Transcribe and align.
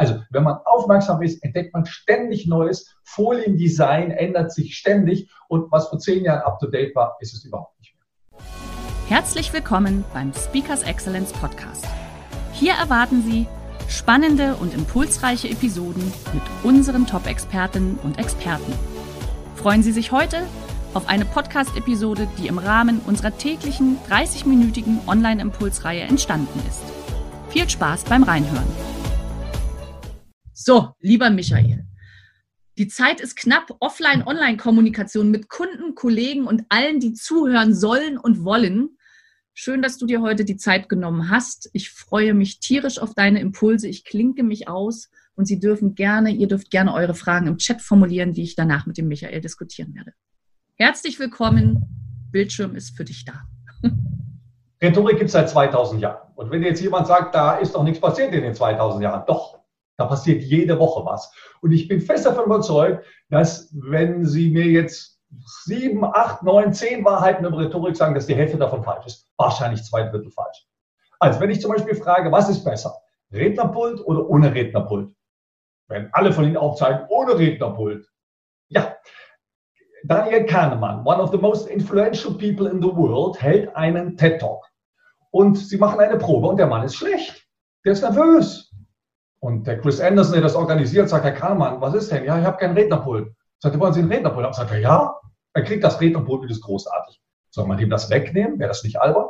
Also, 0.00 0.18
wenn 0.30 0.44
man 0.44 0.56
aufmerksam 0.64 1.20
ist, 1.20 1.44
entdeckt 1.44 1.74
man 1.74 1.84
ständig 1.84 2.46
Neues. 2.46 2.96
Foliendesign 3.02 4.10
ändert 4.10 4.50
sich 4.50 4.74
ständig 4.74 5.30
und 5.46 5.70
was 5.70 5.88
vor 5.88 5.98
zehn 5.98 6.24
Jahren 6.24 6.40
up 6.40 6.58
to 6.58 6.68
date 6.68 6.96
war, 6.96 7.18
ist 7.20 7.34
es 7.34 7.44
überhaupt 7.44 7.78
nicht 7.78 7.94
mehr. 7.94 8.40
Herzlich 9.10 9.52
willkommen 9.52 10.06
beim 10.14 10.32
Speakers 10.32 10.84
Excellence 10.84 11.34
Podcast. 11.34 11.86
Hier 12.54 12.72
erwarten 12.72 13.20
Sie 13.20 13.46
spannende 13.88 14.54
und 14.54 14.72
impulsreiche 14.72 15.50
Episoden 15.50 16.10
mit 16.32 16.42
unseren 16.62 17.06
Top-Expertinnen 17.06 17.98
und 18.02 18.18
Experten. 18.18 18.72
Freuen 19.56 19.82
Sie 19.82 19.92
sich 19.92 20.12
heute 20.12 20.38
auf 20.94 21.10
eine 21.10 21.26
Podcast-Episode, 21.26 22.26
die 22.38 22.46
im 22.46 22.56
Rahmen 22.56 23.02
unserer 23.06 23.36
täglichen 23.36 23.98
30-minütigen 24.08 25.06
Online-Impulsreihe 25.06 26.04
entstanden 26.04 26.58
ist. 26.66 26.84
Viel 27.50 27.68
Spaß 27.68 28.04
beim 28.04 28.22
Reinhören. 28.22 28.89
So, 30.62 30.90
lieber 31.00 31.30
Michael, 31.30 31.86
die 32.76 32.86
Zeit 32.86 33.22
ist 33.22 33.34
knapp. 33.34 33.74
Offline-Online-Kommunikation 33.80 35.30
mit 35.30 35.48
Kunden, 35.48 35.94
Kollegen 35.94 36.46
und 36.46 36.66
allen, 36.68 37.00
die 37.00 37.14
zuhören 37.14 37.74
sollen 37.74 38.18
und 38.18 38.44
wollen. 38.44 38.98
Schön, 39.54 39.80
dass 39.80 39.96
du 39.96 40.04
dir 40.04 40.20
heute 40.20 40.44
die 40.44 40.58
Zeit 40.58 40.90
genommen 40.90 41.30
hast. 41.30 41.70
Ich 41.72 41.88
freue 41.88 42.34
mich 42.34 42.60
tierisch 42.60 42.98
auf 42.98 43.14
deine 43.14 43.40
Impulse. 43.40 43.88
Ich 43.88 44.04
klinke 44.04 44.42
mich 44.42 44.68
aus 44.68 45.08
und 45.34 45.46
Sie 45.46 45.58
dürfen 45.58 45.94
gerne, 45.94 46.30
ihr 46.30 46.46
dürft 46.46 46.70
gerne 46.70 46.92
eure 46.92 47.14
Fragen 47.14 47.46
im 47.46 47.56
Chat 47.56 47.80
formulieren, 47.80 48.34
die 48.34 48.42
ich 48.42 48.54
danach 48.54 48.84
mit 48.84 48.98
dem 48.98 49.08
Michael 49.08 49.40
diskutieren 49.40 49.94
werde. 49.94 50.12
Herzlich 50.74 51.18
willkommen. 51.18 51.86
Bildschirm 52.32 52.76
ist 52.76 52.98
für 52.98 53.06
dich 53.06 53.24
da. 53.24 53.44
Rhetorik 54.82 55.16
gibt 55.16 55.28
es 55.28 55.32
seit 55.32 55.48
2000 55.48 56.02
Jahren. 56.02 56.30
Und 56.34 56.50
wenn 56.50 56.62
jetzt 56.62 56.82
jemand 56.82 57.06
sagt, 57.06 57.34
da 57.34 57.56
ist 57.56 57.74
doch 57.74 57.82
nichts 57.82 57.98
passiert 57.98 58.34
in 58.34 58.42
den 58.42 58.54
2000 58.54 59.02
Jahren, 59.02 59.24
doch, 59.26 59.59
da 60.00 60.06
passiert 60.06 60.42
jede 60.42 60.78
Woche 60.78 61.04
was. 61.04 61.32
Und 61.60 61.72
ich 61.72 61.86
bin 61.86 62.00
fest 62.00 62.24
davon 62.24 62.46
überzeugt, 62.46 63.04
dass 63.28 63.70
wenn 63.72 64.24
Sie 64.24 64.50
mir 64.50 64.64
jetzt 64.64 65.20
sieben, 65.64 66.04
acht, 66.04 66.42
neun, 66.42 66.72
zehn 66.72 67.04
Wahrheiten 67.04 67.44
über 67.44 67.58
Rhetorik 67.58 67.96
sagen, 67.96 68.14
dass 68.14 68.26
die 68.26 68.34
Hälfte 68.34 68.56
davon 68.56 68.82
falsch 68.82 69.06
ist. 69.06 69.30
Wahrscheinlich 69.36 69.84
zwei 69.84 70.02
Drittel 70.04 70.30
falsch. 70.30 70.66
Also 71.18 71.38
wenn 71.40 71.50
ich 71.50 71.60
zum 71.60 71.70
Beispiel 71.70 71.94
frage, 71.94 72.32
was 72.32 72.48
ist 72.48 72.64
besser? 72.64 72.94
Rednerpult 73.30 74.00
oder 74.06 74.28
ohne 74.28 74.54
Rednerpult? 74.54 75.14
Wenn 75.88 76.08
alle 76.12 76.32
von 76.32 76.44
Ihnen 76.44 76.56
aufzeigen, 76.56 77.06
ohne 77.10 77.38
Rednerpult. 77.38 78.08
Ja, 78.68 78.96
Daniel 80.04 80.46
Kahnemann, 80.46 81.04
one 81.04 81.20
of 81.20 81.30
the 81.30 81.38
most 81.38 81.68
influential 81.68 82.32
people 82.32 82.66
in 82.66 82.80
the 82.80 82.88
world, 82.88 83.40
hält 83.40 83.74
einen 83.76 84.16
TED 84.16 84.40
Talk. 84.40 84.64
Und 85.30 85.58
sie 85.58 85.76
machen 85.76 86.00
eine 86.00 86.16
Probe 86.16 86.48
und 86.48 86.56
der 86.56 86.66
Mann 86.66 86.84
ist 86.84 86.96
schlecht. 86.96 87.46
Der 87.84 87.92
ist 87.92 88.02
nervös. 88.02 88.69
Und 89.40 89.66
der 89.66 89.80
Chris 89.80 90.00
Anderson, 90.00 90.34
der 90.34 90.42
das 90.42 90.54
organisiert, 90.54 91.08
sagt, 91.08 91.24
Herr 91.24 91.32
Kahlmann, 91.32 91.80
was 91.80 91.94
ist 91.94 92.12
denn? 92.12 92.24
Ja, 92.24 92.38
ich 92.38 92.44
habe 92.44 92.58
keinen 92.58 92.76
Rednerpult. 92.76 93.32
Sagt 93.58 93.74
er, 93.74 93.80
wollen 93.80 93.92
Sie 93.92 94.00
einen 94.00 94.12
Rednerpult 94.12 94.44
haben? 94.44 94.52
Sagt 94.52 94.70
er, 94.70 94.78
ja. 94.78 95.18
Er 95.54 95.62
kriegt 95.62 95.82
das 95.82 96.00
Rednerpult 96.00 96.42
und 96.42 96.50
ist 96.50 96.60
großartig. 96.60 97.20
Soll 97.50 97.66
man 97.66 97.78
ihm 97.78 97.90
das 97.90 98.10
wegnehmen? 98.10 98.58
Wäre 98.58 98.68
das 98.68 98.84
nicht 98.84 99.00
albern? 99.00 99.26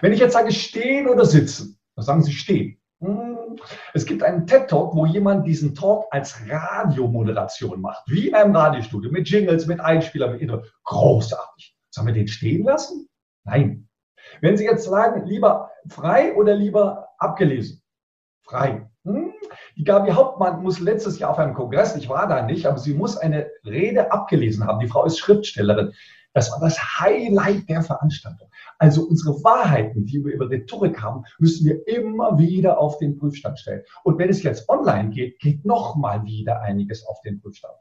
Wenn 0.00 0.12
ich 0.12 0.20
jetzt 0.20 0.32
sage, 0.32 0.52
stehen 0.52 1.08
oder 1.08 1.24
sitzen, 1.24 1.78
dann 1.94 2.04
sagen 2.04 2.22
Sie 2.22 2.32
stehen. 2.32 2.78
Hm. 3.00 3.58
Es 3.94 4.04
gibt 4.04 4.22
einen 4.22 4.46
TED-Talk, 4.46 4.94
wo 4.94 5.06
jemand 5.06 5.46
diesen 5.46 5.74
Talk 5.74 6.06
als 6.10 6.38
Radiomoderation 6.48 7.80
macht, 7.80 8.02
wie 8.06 8.28
in 8.28 8.34
einem 8.34 8.54
Radiostudio, 8.54 9.10
mit 9.10 9.28
Jingles, 9.28 9.66
mit 9.66 9.80
Einspielern, 9.80 10.32
mit 10.32 10.42
Intro. 10.42 10.62
Großartig. 10.84 11.74
Sollen 11.90 12.06
wir 12.08 12.14
den 12.14 12.28
stehen 12.28 12.64
lassen? 12.64 13.08
Nein. 13.44 13.88
Wenn 14.40 14.56
Sie 14.56 14.64
jetzt 14.64 14.84
sagen, 14.84 15.24
lieber 15.24 15.70
frei 15.88 16.34
oder 16.34 16.54
lieber 16.54 17.08
abgelesen? 17.18 17.82
Frei. 18.42 18.88
Hm? 19.06 19.32
Die 19.76 19.84
Gabi 19.84 20.10
Hauptmann 20.10 20.62
muss 20.62 20.80
letztes 20.80 21.18
Jahr 21.18 21.30
auf 21.30 21.38
einem 21.38 21.54
Kongress, 21.54 21.94
ich 21.96 22.08
war 22.08 22.26
da 22.26 22.42
nicht, 22.42 22.66
aber 22.66 22.78
sie 22.78 22.92
muss 22.92 23.16
eine 23.16 23.48
Rede 23.64 24.10
abgelesen 24.10 24.66
haben. 24.66 24.80
Die 24.80 24.88
Frau 24.88 25.04
ist 25.04 25.18
Schriftstellerin. 25.18 25.92
Das 26.34 26.50
war 26.50 26.60
das 26.60 26.78
Highlight 27.00 27.68
der 27.68 27.82
Veranstaltung. 27.82 28.50
Also 28.78 29.04
unsere 29.04 29.42
Wahrheiten, 29.42 30.04
die 30.04 30.22
wir 30.22 30.34
über 30.34 30.50
Rhetorik 30.50 31.00
haben, 31.00 31.24
müssen 31.38 31.64
wir 31.64 31.86
immer 31.88 32.36
wieder 32.38 32.78
auf 32.78 32.98
den 32.98 33.16
Prüfstand 33.16 33.58
stellen. 33.58 33.82
Und 34.02 34.18
wenn 34.18 34.28
es 34.28 34.42
jetzt 34.42 34.68
online 34.68 35.10
geht, 35.10 35.38
geht 35.38 35.64
noch 35.64 35.96
mal 35.96 36.24
wieder 36.24 36.60
einiges 36.60 37.06
auf 37.06 37.20
den 37.22 37.40
Prüfstand. 37.40 37.74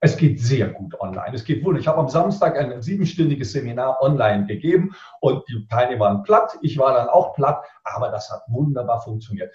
Es 0.00 0.16
geht 0.16 0.40
sehr 0.40 0.68
gut 0.68 0.98
online. 0.98 1.34
Es 1.34 1.44
geht 1.44 1.62
wohl. 1.62 1.78
Ich 1.78 1.86
habe 1.86 1.98
am 1.98 2.08
Samstag 2.08 2.58
ein 2.58 2.80
siebenstündiges 2.80 3.52
Seminar 3.52 4.02
online 4.02 4.46
gegeben 4.46 4.94
und 5.20 5.46
die 5.48 5.66
Teilnehmer 5.68 6.06
waren 6.06 6.22
platt. 6.22 6.58
Ich 6.62 6.78
war 6.78 6.94
dann 6.94 7.08
auch 7.08 7.34
platt, 7.34 7.62
aber 7.84 8.08
das 8.08 8.30
hat 8.30 8.42
wunderbar 8.48 9.02
funktioniert. 9.02 9.54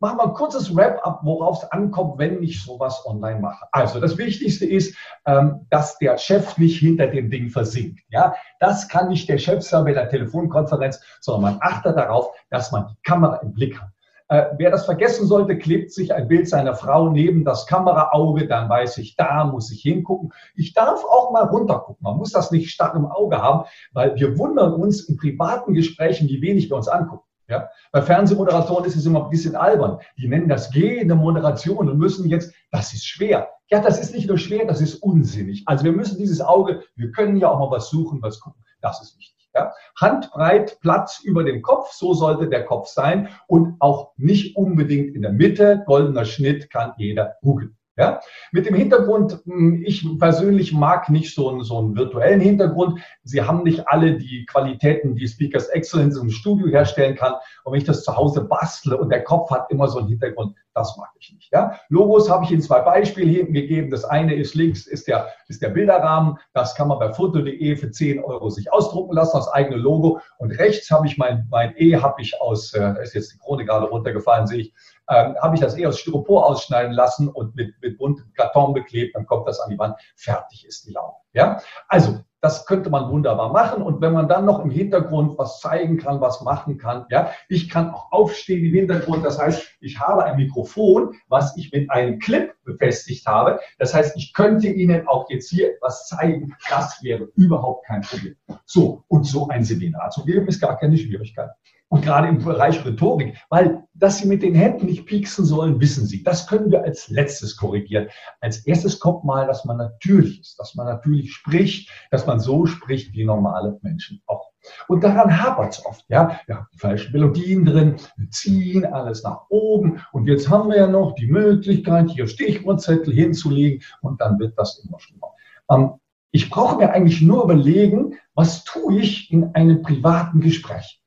Machen 0.00 0.18
wir 0.18 0.24
ein 0.24 0.34
kurzes 0.34 0.74
Wrap-up, 0.74 1.20
worauf 1.22 1.62
es 1.62 1.70
ankommt, 1.70 2.18
wenn 2.18 2.42
ich 2.42 2.62
sowas 2.62 3.02
online 3.06 3.40
mache. 3.40 3.64
Also 3.72 4.00
das 4.00 4.18
Wichtigste 4.18 4.66
ist, 4.66 4.96
ähm, 5.24 5.66
dass 5.70 5.98
der 5.98 6.18
Chef 6.18 6.58
nicht 6.58 6.78
hinter 6.78 7.06
dem 7.06 7.30
Ding 7.30 7.48
versinkt. 7.48 8.00
Ja, 8.10 8.34
das 8.60 8.88
kann 8.88 9.08
nicht 9.08 9.28
der 9.28 9.38
Chef 9.38 9.62
sein 9.62 9.84
bei 9.84 9.92
der 9.92 10.08
Telefonkonferenz, 10.08 11.00
sondern 11.20 11.52
man 11.52 11.60
achtet 11.62 11.96
darauf, 11.96 12.30
dass 12.50 12.72
man 12.72 12.88
die 12.88 13.02
Kamera 13.02 13.36
im 13.36 13.52
Blick 13.52 13.80
hat. 13.80 13.88
Äh, 14.28 14.46
wer 14.56 14.70
das 14.70 14.86
vergessen 14.86 15.26
sollte, 15.26 15.58
klebt 15.58 15.92
sich 15.92 16.14
ein 16.14 16.28
Bild 16.28 16.48
seiner 16.48 16.74
Frau 16.74 17.10
neben 17.10 17.44
das 17.44 17.66
Kameraauge, 17.66 18.48
dann 18.48 18.70
weiß 18.70 18.98
ich, 18.98 19.16
da 19.16 19.44
muss 19.44 19.70
ich 19.70 19.82
hingucken. 19.82 20.32
Ich 20.54 20.72
darf 20.72 21.04
auch 21.04 21.30
mal 21.30 21.44
runtergucken. 21.44 22.02
Man 22.02 22.16
muss 22.16 22.32
das 22.32 22.50
nicht 22.50 22.70
stark 22.70 22.94
im 22.94 23.06
Auge 23.06 23.40
haben, 23.42 23.64
weil 23.92 24.16
wir 24.16 24.38
wundern 24.38 24.72
uns 24.72 25.08
in 25.08 25.18
privaten 25.18 25.74
Gesprächen, 25.74 26.28
wie 26.28 26.40
wenig 26.40 26.70
wir 26.70 26.76
uns 26.76 26.88
angucken. 26.88 27.23
Ja? 27.48 27.68
Bei 27.92 28.02
Fernsehmoderatoren 28.02 28.84
ist 28.84 28.96
es 28.96 29.06
immer 29.06 29.24
ein 29.24 29.30
bisschen 29.30 29.56
albern. 29.56 29.98
Die 30.16 30.28
nennen 30.28 30.48
das 30.48 30.70
gehende 30.70 31.14
Moderation 31.14 31.88
und 31.88 31.98
müssen 31.98 32.28
jetzt, 32.28 32.54
das 32.70 32.92
ist 32.92 33.06
schwer. 33.06 33.50
Ja, 33.70 33.80
das 33.80 34.00
ist 34.00 34.14
nicht 34.14 34.28
nur 34.28 34.38
schwer, 34.38 34.66
das 34.66 34.80
ist 34.80 34.96
unsinnig. 34.96 35.62
Also 35.66 35.84
wir 35.84 35.92
müssen 35.92 36.18
dieses 36.18 36.40
Auge, 36.40 36.82
wir 36.96 37.10
können 37.12 37.36
ja 37.36 37.50
auch 37.50 37.58
mal 37.58 37.70
was 37.70 37.90
suchen, 37.90 38.22
was 38.22 38.40
gucken. 38.40 38.62
Das 38.80 39.02
ist 39.02 39.18
wichtig. 39.18 39.48
Ja? 39.54 39.72
Handbreit 39.96 40.78
Platz 40.80 41.20
über 41.22 41.44
dem 41.44 41.62
Kopf, 41.62 41.92
so 41.92 42.14
sollte 42.14 42.48
der 42.48 42.64
Kopf 42.64 42.88
sein 42.88 43.28
und 43.46 43.76
auch 43.80 44.12
nicht 44.16 44.56
unbedingt 44.56 45.14
in 45.14 45.22
der 45.22 45.32
Mitte. 45.32 45.82
Goldener 45.86 46.24
Schnitt 46.24 46.70
kann 46.70 46.92
jeder 46.96 47.36
googeln. 47.42 47.76
Ja? 47.96 48.20
Mit 48.50 48.66
dem 48.66 48.74
Hintergrund, 48.74 49.40
hm, 49.44 49.82
ich 49.84 50.06
persönlich 50.18 50.72
mag 50.72 51.08
nicht 51.10 51.34
so 51.34 51.50
einen, 51.50 51.62
so 51.62 51.78
einen 51.78 51.96
virtuellen 51.96 52.40
Hintergrund. 52.40 53.00
Sie 53.22 53.42
haben 53.42 53.62
nicht 53.62 53.86
alle 53.88 54.18
die 54.18 54.46
Qualitäten, 54.46 55.14
die 55.14 55.28
Speakers 55.28 55.68
Excellence 55.68 56.16
im 56.16 56.30
Studio 56.30 56.66
herstellen 56.68 57.16
kann. 57.16 57.34
Und 57.62 57.72
wenn 57.72 57.80
ich 57.80 57.86
das 57.86 58.02
zu 58.02 58.16
Hause 58.16 58.44
bastle 58.44 58.96
und 58.96 59.10
der 59.10 59.22
Kopf 59.22 59.50
hat 59.50 59.70
immer 59.70 59.88
so 59.88 59.98
einen 59.98 60.08
Hintergrund, 60.08 60.56
das 60.74 60.96
mag 60.96 61.10
ich 61.18 61.32
nicht. 61.32 61.52
Ja? 61.52 61.78
Logos 61.88 62.28
habe 62.28 62.44
ich 62.44 62.50
Ihnen 62.50 62.60
zwei 62.60 62.80
Beispiele 62.80 63.30
hinten 63.30 63.54
gegeben. 63.54 63.90
Das 63.90 64.04
eine 64.04 64.34
ist 64.34 64.54
links, 64.54 64.86
ist 64.86 65.06
der, 65.06 65.28
ist 65.48 65.62
der 65.62 65.70
Bilderrahmen. 65.70 66.38
Das 66.52 66.74
kann 66.74 66.88
man 66.88 66.98
bei 66.98 67.12
foto.de 67.12 67.76
für 67.76 67.90
10 67.90 68.22
Euro 68.22 68.50
sich 68.50 68.72
ausdrucken 68.72 69.14
lassen, 69.14 69.36
das 69.36 69.48
eigene 69.48 69.76
Logo. 69.76 70.20
Und 70.38 70.50
rechts 70.50 70.90
habe 70.90 71.06
ich 71.06 71.16
mein, 71.16 71.46
mein 71.50 71.74
E, 71.76 71.96
habe 71.96 72.20
ich 72.20 72.40
aus, 72.40 72.74
äh, 72.74 72.94
ist 73.02 73.14
jetzt 73.14 73.32
die 73.32 73.38
Krone 73.38 73.64
gerade 73.64 73.86
runtergefallen, 73.86 74.46
sehe 74.46 74.60
ich, 74.62 74.74
ähm, 75.08 75.36
habe 75.40 75.54
ich 75.54 75.60
das 75.60 75.78
eh 75.78 75.86
aus 75.86 75.98
Styropor 75.98 76.46
ausschneiden 76.46 76.92
lassen 76.92 77.28
und 77.28 77.54
mit, 77.54 77.74
mit 77.80 77.98
buntem 77.98 78.32
Karton 78.34 78.74
beklebt, 78.74 79.14
dann 79.14 79.26
kommt 79.26 79.46
das 79.46 79.60
an 79.60 79.70
die 79.70 79.78
Wand. 79.78 79.96
Fertig 80.16 80.66
ist 80.66 80.86
die 80.86 80.92
Laube. 80.92 81.16
Ja? 81.34 81.60
Also, 81.88 82.20
das 82.44 82.66
könnte 82.66 82.90
man 82.90 83.10
wunderbar 83.10 83.50
machen. 83.54 83.82
Und 83.82 84.02
wenn 84.02 84.12
man 84.12 84.28
dann 84.28 84.44
noch 84.44 84.62
im 84.62 84.70
Hintergrund 84.70 85.38
was 85.38 85.60
zeigen 85.60 85.96
kann, 85.96 86.20
was 86.20 86.42
machen 86.42 86.76
kann, 86.76 87.06
ja, 87.08 87.30
ich 87.48 87.70
kann 87.70 87.88
auch 87.88 88.12
aufstehen 88.12 88.62
im 88.66 88.74
Hintergrund. 88.74 89.24
Das 89.24 89.38
heißt, 89.38 89.78
ich 89.80 89.98
habe 89.98 90.24
ein 90.24 90.36
Mikrofon, 90.36 91.14
was 91.26 91.56
ich 91.56 91.72
mit 91.72 91.90
einem 91.90 92.18
Clip 92.18 92.52
befestigt 92.64 93.26
habe. 93.26 93.60
Das 93.78 93.94
heißt, 93.94 94.14
ich 94.18 94.34
könnte 94.34 94.68
Ihnen 94.68 95.08
auch 95.08 95.30
jetzt 95.30 95.48
hier 95.48 95.70
etwas 95.74 96.06
zeigen. 96.06 96.54
Das 96.68 97.02
wäre 97.02 97.30
überhaupt 97.34 97.86
kein 97.86 98.02
Problem. 98.02 98.36
So, 98.66 99.04
und 99.08 99.24
so 99.24 99.48
ein 99.48 99.64
Seminar 99.64 100.10
zu 100.10 100.22
geben, 100.26 100.46
ist 100.46 100.60
gar 100.60 100.76
keine 100.76 100.98
Schwierigkeit. 100.98 101.48
Und 101.94 102.02
gerade 102.02 102.26
im 102.26 102.42
Bereich 102.42 102.84
Rhetorik, 102.84 103.36
weil, 103.50 103.84
dass 103.94 104.18
Sie 104.18 104.26
mit 104.26 104.42
den 104.42 104.56
Händen 104.56 104.86
nicht 104.86 105.06
pieksen 105.06 105.44
sollen, 105.44 105.80
wissen 105.80 106.06
Sie. 106.06 106.24
Das 106.24 106.48
können 106.48 106.72
wir 106.72 106.82
als 106.82 107.08
letztes 107.08 107.56
korrigieren. 107.56 108.08
Als 108.40 108.66
erstes 108.66 108.98
kommt 108.98 109.22
mal, 109.22 109.46
dass 109.46 109.64
man 109.64 109.76
natürlich 109.76 110.40
ist, 110.40 110.58
dass 110.58 110.74
man 110.74 110.86
natürlich 110.86 111.32
spricht, 111.32 111.88
dass 112.10 112.26
man 112.26 112.40
so 112.40 112.66
spricht, 112.66 113.12
wie 113.12 113.24
normale 113.24 113.78
Menschen 113.82 114.20
auch. 114.26 114.50
Und 114.88 115.04
daran 115.04 115.40
hapert 115.40 115.74
es 115.74 115.86
oft. 115.86 116.04
Ja? 116.08 116.40
Wir 116.46 116.56
haben 116.56 116.66
die 116.74 116.78
falschen 116.78 117.12
Melodien 117.12 117.64
drin, 117.64 117.94
wir 118.16 118.30
ziehen 118.30 118.84
alles 118.84 119.22
nach 119.22 119.42
oben 119.48 120.00
und 120.10 120.26
jetzt 120.26 120.50
haben 120.50 120.70
wir 120.70 120.78
ja 120.78 120.88
noch 120.88 121.14
die 121.14 121.28
Möglichkeit, 121.28 122.10
hier 122.10 122.26
Stichwortzettel 122.26 123.14
hinzulegen 123.14 123.84
und 124.00 124.20
dann 124.20 124.40
wird 124.40 124.58
das 124.58 124.84
immer 124.84 124.98
schlimmer. 124.98 125.28
Ähm, 125.70 125.92
ich 126.32 126.50
brauche 126.50 126.78
mir 126.78 126.90
eigentlich 126.90 127.22
nur 127.22 127.44
überlegen, 127.44 128.16
was 128.34 128.64
tue 128.64 128.98
ich 128.98 129.30
in 129.30 129.54
einem 129.54 129.82
privaten 129.82 130.40
Gespräch. 130.40 131.00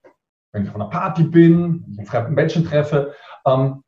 Wenn 0.57 0.65
ich 0.65 0.71
von 0.71 0.81
einer 0.81 0.89
Party 0.89 1.24
bin, 1.24 1.86
einen 1.98 2.06
fremden 2.07 2.33
Menschen 2.33 2.65
treffe, 2.65 3.13
ähm, 3.45 3.83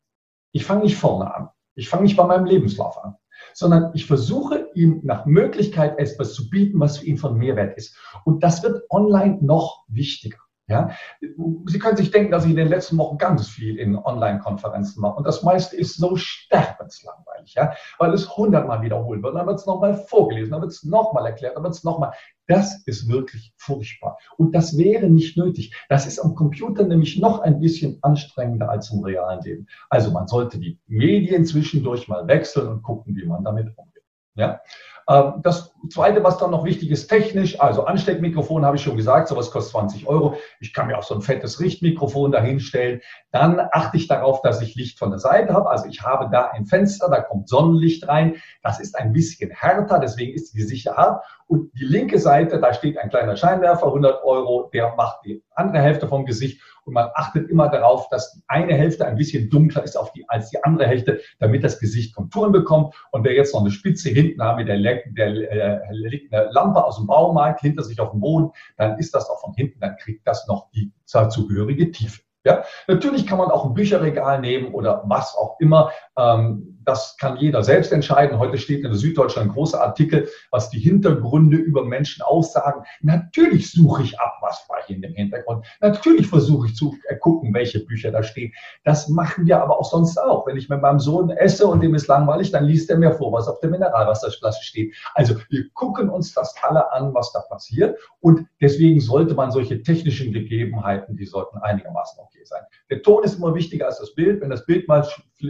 ich 0.51 0.66
fange 0.66 0.83
nicht 0.83 0.98
vorne 0.98 1.33
an. 1.33 1.50
Ich 1.75 1.89
fange 1.89 2.04
nicht 2.04 2.16
bei 2.16 2.25
meinem 2.25 2.45
Lebenslauf 2.45 3.04
an 3.04 3.16
sondern 3.54 3.92
ich 3.94 4.06
versuche 4.06 4.69
ihm 4.74 5.01
nach 5.04 5.25
Möglichkeit 5.25 5.98
etwas 5.98 6.33
zu 6.33 6.50
bieten, 6.50 6.80
was 6.80 7.00
für 7.00 7.06
ihn 7.06 7.18
von 7.18 7.38
Mehrwert 7.38 7.77
ist. 7.77 7.98
Und 8.25 8.44
das 8.44 8.63
wird 8.63 8.83
online 8.89 9.39
noch 9.42 9.86
wichtiger. 9.88 10.38
Ja? 10.68 10.92
Sie 11.19 11.80
können 11.80 11.98
sich 11.98 12.12
denken, 12.12 12.31
dass 12.31 12.45
ich 12.45 12.51
in 12.51 12.57
den 12.57 12.69
letzten 12.69 12.98
Wochen 12.98 13.18
ganz 13.18 13.48
viel 13.48 13.77
in 13.77 13.98
Online-Konferenzen 13.98 15.01
mache. 15.01 15.15
Und 15.15 15.27
das 15.27 15.44
meiste 15.44 15.75
ist 15.75 15.98
so 15.98 16.15
sterbenslangweilig, 16.15 17.56
ja? 17.56 17.74
weil 17.98 18.13
es 18.13 18.38
hundertmal 18.38 18.81
wiederholt 18.81 19.24
wird. 19.24 19.36
Dann 19.36 19.48
wird 19.48 19.60
es 19.60 19.65
nochmal 19.65 19.95
vorgelesen, 19.95 20.51
dann 20.51 20.62
wird 20.62 20.72
es 20.72 20.83
nochmal 20.83 21.25
erklärt, 21.25 21.56
dann 21.56 21.63
wird 21.63 21.74
es 21.74 21.83
nochmal. 21.83 22.13
Das 22.50 22.81
ist 22.88 23.07
wirklich 23.07 23.54
furchtbar. 23.57 24.18
Und 24.38 24.56
das 24.56 24.75
wäre 24.75 25.07
nicht 25.07 25.38
nötig. 25.38 25.72
Das 25.88 26.07
ist 26.07 26.18
am 26.18 26.34
Computer 26.34 26.84
nämlich 26.84 27.19
noch 27.19 27.42
ein 27.42 27.60
bisschen 27.60 28.00
anstrengender 28.01 28.72
als 28.72 28.90
im 28.90 29.04
realen 29.04 29.42
Leben. 29.44 29.68
Also 29.92 30.10
man 30.10 30.28
sollte 30.28 30.57
die 30.57 30.80
Medien 30.88 31.46
zwischendurch 31.46 32.07
mal 32.07 32.28
wechseln 32.28 32.68
und 32.68 32.81
gucken, 32.81 33.16
wie 33.16 33.25
man 33.25 33.44
damit 33.44 33.68
umgeht. 33.78 34.04
Ja? 34.34 34.62
Ähm, 35.07 35.42
das 35.44 35.74
Zweite, 35.92 36.24
was 36.24 36.38
dann 36.38 36.50
noch 36.50 36.63
wichtig 36.66 36.90
ist, 36.90 37.07
technisch, 37.07 37.60
also 37.60 37.86
Ansteckmikrofon 37.86 38.66
habe 38.66 38.78
ich 38.78 38.84
schon 38.84 38.98
gesagt, 38.98 39.28
sowas 39.28 39.51
kostet 39.51 39.72
20 39.72 40.07
Euro. 40.07 40.36
Ich 40.60 40.74
kann 40.74 40.88
mir 40.88 40.98
auch 40.98 41.04
so 41.04 41.16
ein 41.16 41.22
fettes 41.22 41.60
Richtmikrofon 41.60 42.31
dahinstellen. 42.31 43.01
Dann 43.31 43.60
achte 43.72 43.98
ich 43.98 44.07
darauf, 44.07 44.42
dass 44.42 44.62
ich 44.62 44.74
Licht 44.74 44.98
von 44.98 45.12
der 45.12 45.19
Seite 45.19 45.54
habe. 45.54 45.69
Also 45.69 45.86
ich 45.86 46.01
habe 46.01 46.30
da 46.31 46.50
ein 46.51 46.66
Fenster, 46.66 47.10
da 47.10 47.22
kommt 47.22 47.48
Sonnenlicht 47.50 48.07
rein. 48.07 48.36
Das 48.63 48.80
ist 48.80 48.98
ein 48.98 49.12
bisschen 49.12 49.51
härter, 49.51 50.00
deswegen 50.00 50.34
ist 50.34 50.54
die 50.54 50.62
Sicher 50.62 50.96
hart. 50.96 51.24
Und 51.50 51.72
die 51.74 51.86
linke 51.86 52.19
Seite, 52.19 52.62
da 52.62 52.75
steht 52.75 53.00
ein 53.00 53.10
kleiner 53.10 53.36
Scheinwerfer, 53.36 53.88
100 53.88 54.24
Euro, 54.24 54.69
der 54.72 54.94
macht 54.96 55.25
die 55.25 55.44
andere 55.56 55.81
Hälfte 55.81 56.07
vom 56.07 56.25
Gesicht. 56.25 56.62
Und 56.86 56.94
man 56.94 57.10
achtet 57.16 57.50
immer 57.50 57.69
darauf, 57.69 58.07
dass 58.10 58.34
die 58.34 58.44
eine 58.48 58.75
Hälfte 58.75 59.07
ein 59.07 59.16
bisschen 59.16 59.50
dunkler 59.50 59.84
ist 59.84 59.98
auf 59.98 60.12
die, 60.12 60.30
als 60.30 60.51
die 60.51 60.63
andere 60.63 60.86
Hälfte, 60.86 61.22
damit 61.40 61.63
das 61.63 61.80
Gesicht 61.80 62.16
Konturen 62.16 62.51
bekommt. 62.51 62.94
Und 63.12 63.24
wer 63.24 63.34
jetzt 63.34 63.56
noch 63.56 63.62
eine 63.62 63.72
Spitze 63.72 64.10
hinten 64.10 64.44
hat, 64.44 64.60
der, 64.60 64.78
der 64.78 65.51
äh, 65.51 65.80
legt 65.90 66.31
eine 66.31 66.51
Lampe 66.51 66.86
aus 66.86 66.98
dem 66.98 67.07
Baumarkt 67.07 67.62
hinter 67.62 67.81
sich 67.81 68.00
auf 68.00 68.12
dem 68.12 68.19
Boden, 68.19 68.51
dann 68.78 69.00
ist 69.00 69.16
das 69.16 69.28
auch 69.28 69.42
von 69.42 69.56
hinten, 69.56 69.80
dann 69.80 69.98
kriegt 69.98 70.28
das 70.28 70.48
noch 70.48 70.69
die 70.69 70.94
zugehörige 71.06 71.92
Tiefe. 71.92 72.22
Ja, 72.46 72.63
natürlich 72.88 73.28
kann 73.28 73.38
man 73.38 73.51
auch 73.51 73.66
ein 73.66 73.74
Bücherregal 73.74 74.40
nehmen 74.40 74.74
oder 74.74 75.04
was 75.07 75.36
auch 75.36 75.60
immer. 75.60 75.92
Ähm, 76.18 76.78
das 76.85 77.17
kann 77.17 77.37
jeder 77.37 77.63
selbst 77.63 77.91
entscheiden. 77.91 78.39
Heute 78.39 78.57
steht 78.57 78.83
in 78.83 78.89
der 78.89 78.95
Süddeutschland 78.95 79.49
ein 79.49 79.53
großer 79.53 79.81
Artikel, 79.81 80.27
was 80.51 80.69
die 80.69 80.79
Hintergründe 80.79 81.57
über 81.57 81.85
Menschen 81.85 82.21
aussagen. 82.21 82.83
Natürlich 83.01 83.71
suche 83.71 84.03
ich 84.03 84.19
ab, 84.19 84.37
was 84.41 84.65
war 84.69 84.77
hier 84.85 84.95
in 84.95 85.01
dem 85.01 85.13
Hintergrund. 85.13 85.65
Natürlich 85.81 86.27
versuche 86.27 86.67
ich 86.67 86.75
zu 86.75 86.95
gucken, 87.19 87.53
welche 87.53 87.85
Bücher 87.85 88.11
da 88.11 88.23
stehen. 88.23 88.53
Das 88.83 89.09
machen 89.09 89.45
wir 89.45 89.61
aber 89.61 89.79
auch 89.79 89.89
sonst 89.89 90.17
auch. 90.17 90.47
Wenn 90.47 90.57
ich 90.57 90.69
mit 90.69 90.81
meinem 90.81 90.99
Sohn 90.99 91.29
esse 91.29 91.67
und 91.67 91.81
dem 91.81 91.95
ist 91.95 92.07
langweilig, 92.07 92.51
dann 92.51 92.65
liest 92.65 92.89
er 92.89 92.97
mir 92.97 93.11
vor, 93.13 93.31
was 93.31 93.47
auf 93.47 93.59
der 93.59 93.69
Mineralwasserflasche 93.69 94.63
steht. 94.63 94.95
Also 95.13 95.35
wir 95.49 95.69
gucken 95.73 96.09
uns 96.09 96.33
das 96.33 96.55
alle 96.61 96.91
an, 96.91 97.13
was 97.13 97.31
da 97.31 97.41
passiert. 97.41 97.97
Und 98.21 98.47
deswegen 98.61 98.99
sollte 98.99 99.33
man 99.33 99.51
solche 99.51 99.81
technischen 99.83 100.33
Gegebenheiten, 100.33 101.15
die 101.17 101.25
sollten 101.25 101.57
einigermaßen 101.59 102.19
okay 102.19 102.43
sein. 102.43 102.63
Der 102.89 103.01
Ton 103.01 103.23
ist 103.23 103.37
immer 103.37 103.53
wichtiger 103.53 103.85
als 103.87 103.99
das 103.99 104.13
Bild. 104.15 104.41
Wenn 104.41 104.49
das 104.49 104.65
Bild 104.65 104.87
mal 104.87 105.05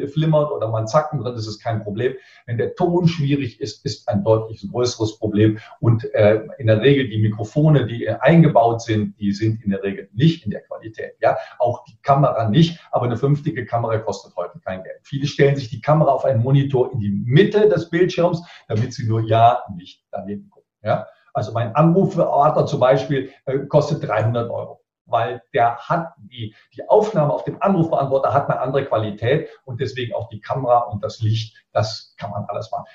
flimmert 0.08 0.52
oder 0.52 0.70
man 0.70 0.88
Zacken 0.88 1.20
drin 1.20 1.36
ist, 1.36 1.48
ist 1.48 1.62
kein 1.62 1.84
Problem. 1.84 2.14
Wenn 2.46 2.58
der 2.58 2.76
Ton 2.76 3.08
schwierig 3.08 3.60
ist, 3.60 3.86
ist 3.86 4.08
ein 4.10 4.24
deutlich 4.24 4.68
größeres 4.70 5.18
Problem. 5.18 5.60
Und 5.80 6.14
äh, 6.14 6.42
in 6.58 6.68
der 6.68 6.82
Regel 6.82 7.10
die 7.10 7.20
Mikrofone, 7.20 7.86
die 7.86 8.10
eingebaut 8.10 8.82
sind, 8.82 9.20
die 9.20 9.32
sind 9.32 9.64
in 9.64 9.72
der 9.72 9.84
Regel 9.84 10.10
nicht 10.14 10.46
in 10.46 10.52
der 10.52 10.62
Qualität. 10.62 11.14
Ja, 11.22 11.38
auch 11.58 11.84
die 11.86 11.98
Kamera 12.02 12.50
nicht. 12.50 12.80
Aber 12.92 13.06
eine 13.06 13.18
vernünftige 13.18 13.66
Kamera 13.66 13.98
kostet 14.00 14.36
heute 14.36 14.60
kein 14.60 14.84
Geld. 14.84 15.00
Viele 15.04 15.28
stellen 15.28 15.56
sich 15.56 15.70
die 15.70 15.82
Kamera 15.82 16.12
auf 16.12 16.26
einen 16.26 16.42
Monitor 16.42 16.92
in 16.94 17.00
die 17.00 17.12
Mitte 17.12 17.70
des 17.70 17.90
Bildschirms, 17.90 18.44
damit 18.68 18.94
sie 18.94 19.08
nur 19.08 19.22
ja 19.22 19.64
nicht 19.76 20.04
daneben 20.12 20.50
gucken. 20.50 20.70
Ja, 20.84 21.08
also 21.34 21.52
mein 21.52 21.76
Anrufbearbeiter 21.76 22.66
zum 22.66 22.80
Beispiel 22.80 23.32
äh, 23.46 23.60
kostet 23.60 24.08
300 24.08 24.50
Euro 24.50 24.79
weil 25.10 25.42
der 25.54 25.78
hat 25.78 26.14
die, 26.18 26.56
die 26.76 26.88
Aufnahme 26.88 27.34
auf 27.34 27.44
dem 27.44 27.62
Anrufbeantworter 27.62 28.34
hat 28.34 28.50
eine 28.50 28.60
andere 28.60 28.86
Qualität 28.86 29.50
und 29.66 29.80
deswegen 29.80 30.14
auch 30.14 30.30
die 30.30 30.42
Kamera 30.42 30.80
und 30.80 31.04
das 31.04 31.22
Licht, 31.22 31.58
das 31.74 32.16
kann 32.18 32.32
man 32.32 32.46
alles 32.46 32.72
machen. 32.72 32.86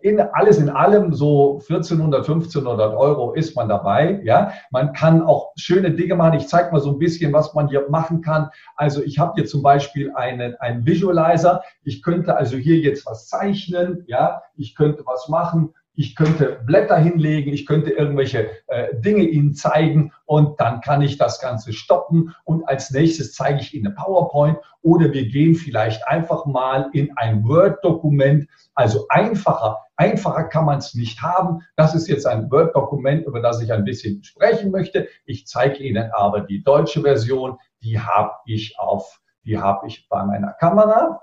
In, 0.00 0.20
alles 0.20 0.58
in 0.58 0.68
allem 0.68 1.14
so 1.14 1.60
1400, 1.66 2.28
1500 2.28 2.94
Euro 2.94 3.32
ist 3.32 3.56
man 3.56 3.70
dabei. 3.70 4.20
Ja, 4.22 4.52
man 4.70 4.92
kann 4.92 5.22
auch 5.22 5.52
schöne 5.56 5.92
Dinge 5.92 6.14
machen. 6.14 6.34
Ich 6.34 6.46
zeige 6.46 6.70
mal 6.72 6.80
so 6.80 6.90
ein 6.90 6.98
bisschen, 6.98 7.32
was 7.32 7.54
man 7.54 7.68
hier 7.68 7.88
machen 7.88 8.20
kann. 8.20 8.50
Also 8.76 9.02
ich 9.02 9.18
habe 9.18 9.32
hier 9.34 9.46
zum 9.46 9.62
Beispiel 9.62 10.12
einen, 10.14 10.56
einen 10.56 10.84
Visualizer. 10.84 11.62
Ich 11.84 12.02
könnte 12.02 12.36
also 12.36 12.58
hier 12.58 12.76
jetzt 12.76 13.06
was 13.06 13.28
zeichnen. 13.28 14.04
Ja, 14.06 14.42
ich 14.56 14.74
könnte 14.74 15.04
was 15.06 15.30
machen 15.30 15.72
ich 15.96 16.16
könnte 16.16 16.60
Blätter 16.64 16.96
hinlegen, 16.96 17.52
ich 17.52 17.66
könnte 17.66 17.90
irgendwelche 17.90 18.50
äh, 18.66 18.94
Dinge 18.96 19.24
Ihnen 19.24 19.54
zeigen 19.54 20.12
und 20.24 20.60
dann 20.60 20.80
kann 20.80 21.02
ich 21.02 21.18
das 21.18 21.40
Ganze 21.40 21.72
stoppen 21.72 22.34
und 22.44 22.68
als 22.68 22.90
nächstes 22.90 23.32
zeige 23.32 23.60
ich 23.60 23.74
Ihnen 23.74 23.86
eine 23.86 23.94
PowerPoint 23.94 24.58
oder 24.82 25.12
wir 25.12 25.28
gehen 25.28 25.54
vielleicht 25.54 26.06
einfach 26.08 26.46
mal 26.46 26.90
in 26.92 27.16
ein 27.16 27.44
Word-Dokument. 27.44 28.48
Also 28.74 29.06
einfacher, 29.08 29.78
einfacher 29.96 30.44
kann 30.44 30.64
man 30.64 30.78
es 30.78 30.94
nicht 30.94 31.22
haben. 31.22 31.60
Das 31.76 31.94
ist 31.94 32.08
jetzt 32.08 32.26
ein 32.26 32.50
Word-Dokument, 32.50 33.24
über 33.26 33.40
das 33.40 33.62
ich 33.62 33.72
ein 33.72 33.84
bisschen 33.84 34.22
sprechen 34.24 34.70
möchte. 34.70 35.08
Ich 35.24 35.46
zeige 35.46 35.78
Ihnen 35.78 36.10
aber 36.12 36.40
die 36.40 36.62
deutsche 36.64 37.02
Version, 37.02 37.56
die 37.82 38.00
habe 38.00 38.32
ich 38.46 38.78
auf, 38.78 39.20
die 39.44 39.58
habe 39.58 39.86
ich 39.86 40.08
bei 40.08 40.24
meiner 40.24 40.52
Kamera. 40.54 41.20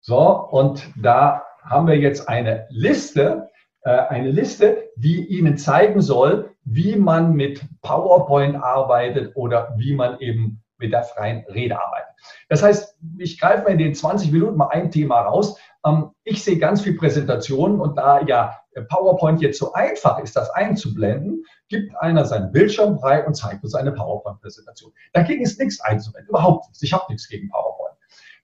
So, 0.00 0.48
und 0.50 0.88
da 0.96 1.44
haben 1.62 1.86
wir 1.86 1.98
jetzt 1.98 2.28
eine 2.28 2.66
Liste 2.70 3.48
eine 3.90 4.30
Liste, 4.30 4.90
die 4.96 5.26
Ihnen 5.26 5.58
zeigen 5.58 6.00
soll, 6.00 6.50
wie 6.64 6.96
man 6.96 7.34
mit 7.34 7.62
PowerPoint 7.82 8.56
arbeitet 8.56 9.36
oder 9.36 9.74
wie 9.76 9.94
man 9.94 10.18
eben 10.20 10.62
mit 10.78 10.92
der 10.92 11.04
freien 11.04 11.44
Rede 11.46 11.80
arbeitet. 11.80 12.10
Das 12.48 12.62
heißt, 12.62 12.98
ich 13.18 13.38
greife 13.40 13.64
mal 13.64 13.70
in 13.70 13.78
den 13.78 13.94
20 13.94 14.32
Minuten 14.32 14.56
mal 14.56 14.68
ein 14.68 14.90
Thema 14.90 15.20
raus. 15.20 15.58
Ähm, 15.86 16.10
ich 16.24 16.42
sehe 16.42 16.58
ganz 16.58 16.82
viel 16.82 16.96
Präsentationen 16.96 17.80
und 17.80 17.96
da 17.96 18.20
ja 18.22 18.58
PowerPoint 18.88 19.40
jetzt 19.40 19.58
so 19.58 19.72
einfach 19.72 20.18
ist, 20.18 20.36
das 20.36 20.50
einzublenden, 20.50 21.44
gibt 21.68 21.96
einer 21.98 22.24
seinen 22.24 22.52
Bildschirm 22.52 22.98
frei 22.98 23.26
und 23.26 23.34
zeigt 23.34 23.64
uns 23.64 23.74
eine 23.74 23.92
PowerPoint-Präsentation. 23.92 24.92
Dagegen 25.12 25.42
ist 25.42 25.58
nichts 25.58 25.80
einzublenden, 25.80 26.28
überhaupt 26.28 26.66
nichts. 26.66 26.82
Ich 26.82 26.92
habe 26.92 27.04
nichts 27.08 27.28
gegen 27.28 27.48
PowerPoint. 27.48 27.75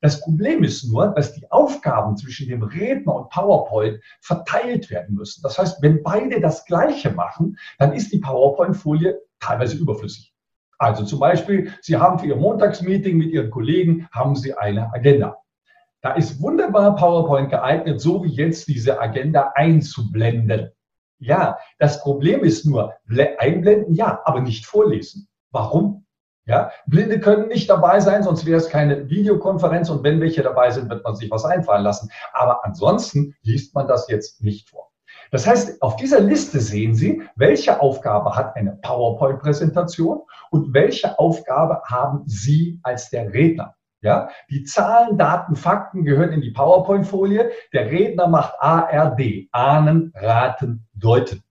Das 0.03 0.21
Problem 0.21 0.65
ist 0.65 0.83
nur, 0.91 1.15
dass 1.15 1.33
die 1.33 1.49
Aufgaben 1.53 2.17
zwischen 2.17 2.49
dem 2.49 2.65
Redner 2.65 3.15
und 3.15 3.31
PowerPoint 3.31 4.01
verteilt 4.21 4.91
werden 4.91 5.15
müssen. 5.15 5.43
Das 5.43 5.57
heißt, 5.61 5.81
wenn 5.81 6.03
beide 6.03 6.41
das 6.41 6.65
Gleiche 6.67 7.13
machen, 7.13 7.57
dann 7.79 7.93
ist 7.93 8.13
die 8.13 8.19
PowerPoint-Folie 8.19 9.21
teilweise 9.39 9.77
überflüssig. 9.77 10.35
Also 10.77 11.05
zum 11.05 11.21
Beispiel, 11.21 11.73
Sie 11.83 11.97
haben 11.97 12.19
für 12.19 12.27
Ihr 12.27 12.35
Montagsmeeting 12.35 13.17
mit 13.17 13.31
Ihren 13.31 13.51
Kollegen, 13.51 14.09
haben 14.11 14.35
Sie 14.35 14.53
eine 14.53 14.93
Agenda. 14.93 15.39
Da 16.01 16.15
ist 16.15 16.43
wunderbar 16.43 16.97
PowerPoint 16.97 17.51
geeignet, 17.51 18.01
so 18.01 18.25
wie 18.25 18.31
jetzt 18.35 18.67
diese 18.67 19.01
Agenda 19.01 19.53
einzublenden. 19.55 20.73
Ja, 21.21 21.59
das 21.79 22.03
Problem 22.03 22.43
ist 22.43 22.67
nur, 22.67 22.95
einblenden 23.39 23.95
ja, 23.95 24.21
aber 24.25 24.41
nicht 24.41 24.67
vorlesen. 24.67 25.29
Warum? 25.53 26.02
Ja, 26.45 26.73
Blinde 26.87 27.21
können 27.21 27.49
nicht 27.49 27.71
dabei 27.71 28.01
sein, 28.01 28.25
sonst 28.25 28.47
wäre 28.47 28.59
es 28.59 28.69
keine 28.69 29.09
Videokonferenz 29.09 29.91
und 29.91 30.03
wenn 30.03 30.21
welche 30.21 30.43
dabei 30.43 30.71
sind, 30.71 30.91
wird 30.91 31.05
man 31.05 31.15
sich 31.15 31.31
was 31.31 31.45
einfallen 31.45 31.85
lassen. 31.85 32.11
Aber 32.33 32.65
ansonsten 32.65 33.37
liest 33.43 33.75
man 33.75 33.87
das 33.87 34.09
jetzt 34.09 34.43
nicht 34.43 34.69
vor. 34.69 34.91
Das 35.31 35.47
heißt, 35.47 35.81
auf 35.81 35.97
dieser 35.97 36.21
Liste 36.21 36.61
sehen 36.61 36.95
Sie, 36.95 37.23
welche 37.37 37.81
Aufgabe 37.81 38.35
hat 38.37 38.57
eine 38.57 38.73
PowerPoint-Präsentation 38.83 40.23
und 40.51 40.75
welche 40.75 41.19
Aufgabe 41.19 41.81
haben 41.85 42.25
Sie 42.27 42.81
als 42.83 43.09
der 43.11 43.33
Redner. 43.33 43.75
Ja, 44.03 44.31
die 44.51 44.65
Zahlen, 44.65 45.17
Daten, 45.17 45.55
Fakten 45.55 46.05
gehören 46.05 46.33
in 46.33 46.41
die 46.41 46.51
PowerPoint-Folie. 46.51 47.53
Der 47.73 47.89
Redner 47.89 48.27
macht 48.27 48.55
ARD, 48.59 49.49
ahnen, 49.53 50.13
raten, 50.17 50.89
deuten. 50.93 51.45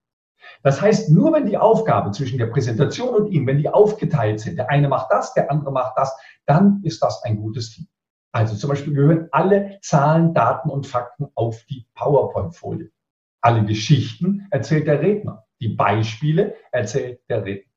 Das 0.64 0.82
heißt, 0.82 1.10
nur 1.10 1.34
wenn 1.34 1.46
die 1.46 1.58
Aufgabe 1.58 2.12
zwischen 2.12 2.38
der 2.38 2.48
Präsentation 2.48 3.16
und 3.16 3.32
ihm, 3.32 3.48
wenn 3.48 3.58
die 3.58 3.70
aufgeteilt 3.70 4.40
sind, 4.40 4.58
der 4.58 4.70
eine 4.70 4.90
macht 4.90 5.12
das, 5.12 5.34
der 5.34 5.50
andere 5.50 5.72
macht 5.72 5.94
das, 5.98 6.16
dann 6.46 6.82
ist 6.84 7.02
das 7.02 7.24
ein 7.24 7.38
gutes 7.38 7.72
Team. 7.72 7.88
Also 8.32 8.56
zum 8.56 8.70
Beispiel 8.70 8.94
gehören 8.94 9.28
alle 9.32 9.80
Zahlen, 9.82 10.34
Daten 10.34 10.70
und 10.70 10.88
Fakten 10.88 11.28
auf 11.36 11.64
die 11.70 11.86
PowerPoint-Folie. 11.96 12.92
Alle 13.42 13.66
Geschichten 13.66 14.48
erzählt 14.52 14.88
der 14.88 15.02
Redner. 15.02 15.46
Die 15.60 15.70
Beispiele 15.70 16.56
erzählt 16.72 17.22
der 17.28 17.44
Redner. 17.44 17.71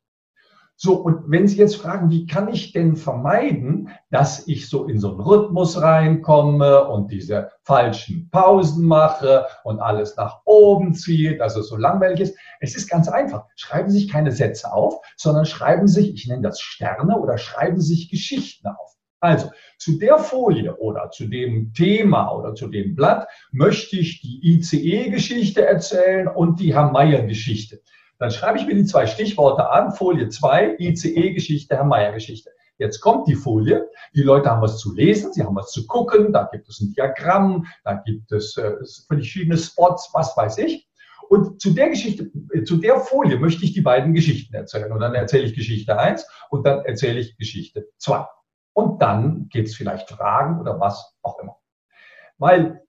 So, 0.76 0.94
und 0.94 1.30
wenn 1.30 1.46
Sie 1.46 1.56
jetzt 1.56 1.76
fragen, 1.76 2.10
wie 2.10 2.26
kann 2.26 2.48
ich 2.48 2.72
denn 2.72 2.96
vermeiden, 2.96 3.90
dass 4.10 4.48
ich 4.48 4.68
so 4.68 4.86
in 4.86 4.98
so 4.98 5.12
einen 5.12 5.20
Rhythmus 5.20 5.80
reinkomme 5.80 6.88
und 6.88 7.12
diese 7.12 7.52
falschen 7.62 8.28
Pausen 8.30 8.84
mache 8.84 9.46
und 9.62 9.78
alles 9.78 10.16
nach 10.16 10.40
oben 10.44 10.94
ziehe, 10.94 11.36
dass 11.36 11.56
es 11.56 11.68
so 11.68 11.76
langweilig 11.76 12.20
ist? 12.20 12.38
Es 12.58 12.74
ist 12.74 12.88
ganz 12.90 13.08
einfach. 13.08 13.46
Schreiben 13.54 13.88
Sie 13.88 14.00
sich 14.00 14.10
keine 14.10 14.32
Sätze 14.32 14.72
auf, 14.72 15.00
sondern 15.16 15.46
schreiben 15.46 15.86
Sie 15.86 16.02
sich, 16.02 16.14
ich 16.14 16.26
nenne 16.26 16.42
das 16.42 16.60
Sterne 16.60 17.20
oder 17.20 17.38
schreiben 17.38 17.80
Sie 17.80 17.94
sich 17.94 18.10
Geschichten 18.10 18.66
auf. 18.66 18.94
Also, 19.20 19.50
zu 19.78 19.98
der 19.98 20.18
Folie 20.18 20.76
oder 20.76 21.10
zu 21.10 21.26
dem 21.26 21.72
Thema 21.72 22.30
oder 22.30 22.54
zu 22.54 22.68
dem 22.68 22.94
Blatt 22.94 23.28
möchte 23.52 23.96
ich 23.96 24.20
die 24.20 24.40
ICE-Geschichte 24.42 25.64
erzählen 25.64 26.28
und 26.28 26.60
die 26.60 26.74
Herr 26.74 26.90
Meier-Geschichte. 26.90 27.80
Dann 28.18 28.30
schreibe 28.30 28.58
ich 28.58 28.66
mir 28.66 28.74
die 28.74 28.84
zwei 28.84 29.06
Stichworte 29.06 29.70
an, 29.70 29.92
Folie 29.92 30.28
2, 30.28 30.76
ICE-Geschichte, 30.78 31.76
Herr 31.76 31.84
Meier-Geschichte. 31.84 32.50
Jetzt 32.78 33.00
kommt 33.00 33.28
die 33.28 33.34
Folie, 33.36 33.88
die 34.14 34.22
Leute 34.22 34.50
haben 34.50 34.62
was 34.62 34.78
zu 34.78 34.94
lesen, 34.94 35.32
sie 35.32 35.44
haben 35.44 35.54
was 35.54 35.70
zu 35.70 35.86
gucken, 35.86 36.32
da 36.32 36.48
gibt 36.50 36.68
es 36.68 36.80
ein 36.80 36.92
Diagramm, 36.92 37.66
da 37.84 37.94
gibt 37.94 38.32
es 38.32 38.56
äh, 38.56 38.74
verschiedene 39.06 39.56
Spots, 39.56 40.10
was 40.12 40.36
weiß 40.36 40.58
ich. 40.58 40.88
Und 41.28 41.60
zu 41.60 41.72
der 41.72 41.88
Geschichte, 41.88 42.30
äh, 42.52 42.64
zu 42.64 42.76
der 42.76 43.00
Folie 43.00 43.38
möchte 43.38 43.64
ich 43.64 43.72
die 43.72 43.80
beiden 43.80 44.12
Geschichten 44.12 44.54
erzählen. 44.54 44.92
Und 44.92 45.00
dann 45.00 45.14
erzähle 45.14 45.44
ich 45.44 45.54
Geschichte 45.54 45.98
1 45.98 46.26
und 46.50 46.66
dann 46.66 46.84
erzähle 46.84 47.20
ich 47.20 47.36
Geschichte 47.36 47.88
2. 47.98 48.26
Und 48.72 49.00
dann 49.00 49.48
gibt 49.48 49.68
es 49.68 49.76
vielleicht 49.76 50.10
Fragen 50.10 50.60
oder 50.60 50.80
was 50.80 51.14
auch 51.22 51.38
immer. 51.38 51.56
Weil 52.38 52.83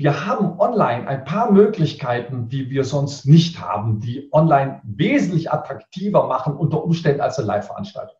wir 0.00 0.24
haben 0.24 0.58
online 0.58 1.06
ein 1.06 1.24
paar 1.26 1.52
Möglichkeiten, 1.52 2.48
die 2.48 2.70
wir 2.70 2.84
sonst 2.84 3.26
nicht 3.26 3.60
haben, 3.60 4.00
die 4.00 4.30
online 4.32 4.80
wesentlich 4.82 5.52
attraktiver 5.52 6.26
machen 6.26 6.56
unter 6.56 6.82
Umständen 6.82 7.20
als 7.20 7.38
eine 7.38 7.48
Live-Veranstaltung. 7.48 8.16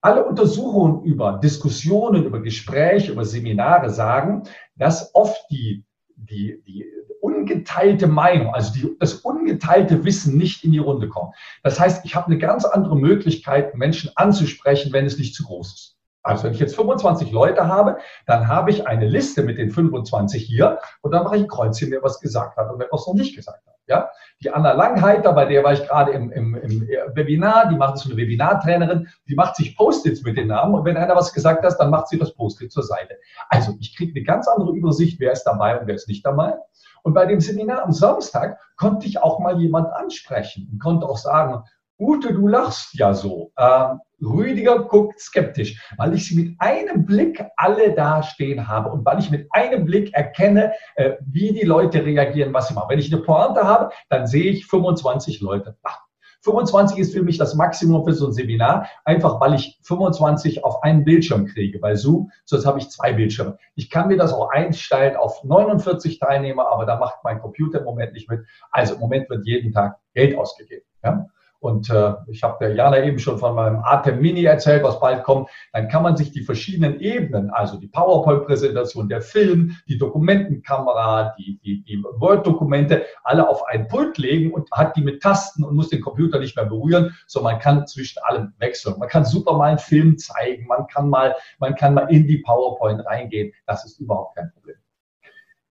Alle 0.00 0.24
Untersuchungen 0.24 1.04
über 1.04 1.38
Diskussionen, 1.40 2.24
über 2.24 2.42
Gespräche, 2.42 3.12
über 3.12 3.24
Seminare 3.24 3.88
sagen, 3.90 4.42
dass 4.74 5.14
oft 5.14 5.40
die, 5.52 5.84
die, 6.16 6.60
die 6.66 6.84
ungeteilte 7.20 8.08
Meinung, 8.08 8.52
also 8.52 8.72
die, 8.74 8.96
das 8.98 9.14
ungeteilte 9.14 10.04
Wissen 10.04 10.36
nicht 10.36 10.64
in 10.64 10.72
die 10.72 10.78
Runde 10.78 11.08
kommt. 11.08 11.36
Das 11.62 11.78
heißt, 11.78 12.04
ich 12.04 12.16
habe 12.16 12.26
eine 12.26 12.38
ganz 12.38 12.64
andere 12.64 12.96
Möglichkeit, 12.96 13.76
Menschen 13.76 14.10
anzusprechen, 14.16 14.92
wenn 14.92 15.06
es 15.06 15.18
nicht 15.18 15.36
zu 15.36 15.44
groß 15.44 15.72
ist. 15.72 15.99
Also 16.22 16.44
wenn 16.44 16.52
ich 16.52 16.60
jetzt 16.60 16.76
25 16.76 17.32
Leute 17.32 17.66
habe, 17.66 17.98
dann 18.26 18.48
habe 18.48 18.70
ich 18.70 18.86
eine 18.86 19.06
Liste 19.06 19.42
mit 19.42 19.58
den 19.58 19.70
25 19.70 20.44
hier 20.44 20.78
und 21.00 21.12
dann 21.12 21.24
mache 21.24 21.36
ich 21.36 21.42
ein 21.42 21.48
Kreuzchen, 21.48 21.90
wer 21.90 22.02
was 22.02 22.20
gesagt 22.20 22.56
hat 22.56 22.70
und 22.70 22.78
wer 22.78 22.88
was 22.90 23.06
noch 23.06 23.14
nicht 23.14 23.34
gesagt 23.34 23.66
hat. 23.66 23.74
Ja? 23.86 24.10
Die 24.42 24.50
Anna 24.50 24.72
Langheiter, 24.72 25.32
bei 25.32 25.46
der 25.46 25.64
war 25.64 25.72
ich 25.72 25.86
gerade 25.86 26.12
im, 26.12 26.30
im, 26.30 26.54
im 26.54 26.88
Webinar, 27.14 27.68
die 27.68 27.76
macht 27.76 27.98
so 27.98 28.08
eine 28.08 28.18
Webinartrainerin, 28.18 29.08
die 29.28 29.34
macht 29.34 29.56
sich 29.56 29.76
Post-its 29.76 30.22
mit 30.22 30.36
den 30.36 30.48
Namen 30.48 30.74
und 30.74 30.84
wenn 30.84 30.96
einer 30.96 31.16
was 31.16 31.32
gesagt 31.32 31.64
hat, 31.64 31.80
dann 31.80 31.90
macht 31.90 32.08
sie 32.08 32.18
das 32.18 32.34
Post-it 32.34 32.70
zur 32.70 32.82
Seite. 32.82 33.16
Also 33.48 33.74
ich 33.80 33.96
kriege 33.96 34.12
eine 34.14 34.24
ganz 34.24 34.46
andere 34.46 34.72
Übersicht, 34.72 35.18
wer 35.20 35.32
ist 35.32 35.44
dabei 35.44 35.78
und 35.78 35.86
wer 35.86 35.94
ist 35.94 36.08
nicht 36.08 36.24
dabei. 36.24 36.54
Und 37.02 37.14
bei 37.14 37.26
dem 37.26 37.40
Seminar 37.40 37.82
am 37.82 37.92
Samstag 37.92 38.58
konnte 38.76 39.06
ich 39.06 39.22
auch 39.22 39.38
mal 39.38 39.58
jemand 39.58 39.90
ansprechen 39.92 40.68
und 40.70 40.80
konnte 40.80 41.06
auch 41.06 41.16
sagen, 41.16 41.64
Ute, 41.98 42.32
du 42.32 42.46
lachst 42.46 42.94
ja 42.94 43.12
so. 43.12 43.52
Ähm, 43.58 44.00
Rüdiger 44.22 44.84
guckt 44.84 45.20
skeptisch, 45.20 45.80
weil 45.96 46.14
ich 46.14 46.26
sie 46.26 46.36
mit 46.36 46.60
einem 46.60 47.06
Blick 47.06 47.44
alle 47.56 47.92
dastehen 47.94 48.68
habe 48.68 48.90
und 48.90 49.04
weil 49.04 49.18
ich 49.18 49.30
mit 49.30 49.48
einem 49.50 49.84
Blick 49.84 50.12
erkenne, 50.14 50.72
äh, 50.96 51.12
wie 51.20 51.52
die 51.52 51.66
Leute 51.66 52.04
reagieren, 52.04 52.52
was 52.52 52.68
sie 52.68 52.74
machen. 52.74 52.90
Wenn 52.90 52.98
ich 52.98 53.12
eine 53.12 53.22
Pointe 53.22 53.64
habe, 53.64 53.90
dann 54.08 54.26
sehe 54.26 54.50
ich 54.50 54.66
25 54.66 55.40
Leute. 55.40 55.76
Ach, 55.82 56.00
25 56.42 56.98
ist 56.98 57.12
für 57.12 57.22
mich 57.22 57.38
das 57.38 57.54
Maximum 57.54 58.04
für 58.04 58.14
so 58.14 58.26
ein 58.26 58.32
Seminar, 58.32 58.88
einfach 59.04 59.40
weil 59.40 59.54
ich 59.54 59.78
25 59.82 60.64
auf 60.64 60.82
einen 60.82 61.04
Bildschirm 61.04 61.46
kriege 61.46 61.78
bei 61.78 61.94
Zoom, 61.94 62.30
sonst 62.44 62.66
habe 62.66 62.78
ich 62.78 62.88
zwei 62.88 63.12
Bildschirme. 63.12 63.58
Ich 63.74 63.90
kann 63.90 64.08
mir 64.08 64.16
das 64.16 64.32
auch 64.32 64.48
einstellen 64.50 65.16
auf 65.16 65.44
49 65.44 66.18
Teilnehmer, 66.18 66.68
aber 66.70 66.86
da 66.86 66.98
macht 66.98 67.18
mein 67.24 67.40
Computer 67.40 67.80
im 67.80 67.84
Moment 67.84 68.14
nicht 68.14 68.30
mit. 68.30 68.40
Also 68.70 68.94
im 68.94 69.00
Moment 69.00 69.28
wird 69.28 69.44
jeden 69.44 69.72
Tag 69.72 69.98
Geld 70.14 70.36
ausgegeben. 70.36 70.86
Ja? 71.04 71.26
Und 71.60 71.90
äh, 71.90 72.14
ich 72.28 72.42
habe 72.42 72.56
der 72.60 72.74
Jana 72.74 73.04
eben 73.04 73.18
schon 73.18 73.38
von 73.38 73.54
meinem 73.54 73.80
Atem 73.84 74.20
Mini 74.20 74.44
erzählt, 74.44 74.82
was 74.82 74.98
bald 74.98 75.22
kommt. 75.24 75.50
Dann 75.72 75.88
kann 75.88 76.02
man 76.02 76.16
sich 76.16 76.32
die 76.32 76.42
verschiedenen 76.42 77.00
Ebenen, 77.00 77.50
also 77.50 77.76
die 77.76 77.86
PowerPoint-Präsentation, 77.86 79.10
der 79.10 79.20
Film, 79.20 79.76
die 79.86 79.98
Dokumentenkamera, 79.98 81.34
die, 81.38 81.60
die, 81.62 81.84
die 81.84 82.02
Word-Dokumente, 82.02 83.04
alle 83.24 83.46
auf 83.46 83.62
ein 83.66 83.88
Pult 83.88 84.16
legen 84.16 84.52
und 84.52 84.70
hat 84.72 84.96
die 84.96 85.02
mit 85.02 85.22
Tasten 85.22 85.62
und 85.62 85.76
muss 85.76 85.90
den 85.90 86.00
Computer 86.00 86.38
nicht 86.40 86.56
mehr 86.56 86.64
berühren, 86.64 87.14
sondern 87.26 87.52
man 87.52 87.60
kann 87.60 87.86
zwischen 87.86 88.22
allem 88.22 88.54
wechseln. 88.58 88.98
Man 88.98 89.08
kann 89.08 89.26
super 89.26 89.52
mal 89.52 89.68
einen 89.68 89.78
Film 89.78 90.16
zeigen, 90.16 90.66
man 90.66 90.86
kann 90.86 91.10
mal, 91.10 91.36
man 91.58 91.74
kann 91.74 91.92
mal 91.92 92.10
in 92.10 92.26
die 92.26 92.38
PowerPoint 92.38 93.04
reingehen. 93.04 93.52
Das 93.66 93.84
ist 93.84 94.00
überhaupt 94.00 94.36
kein 94.36 94.50
Problem. 94.52 94.76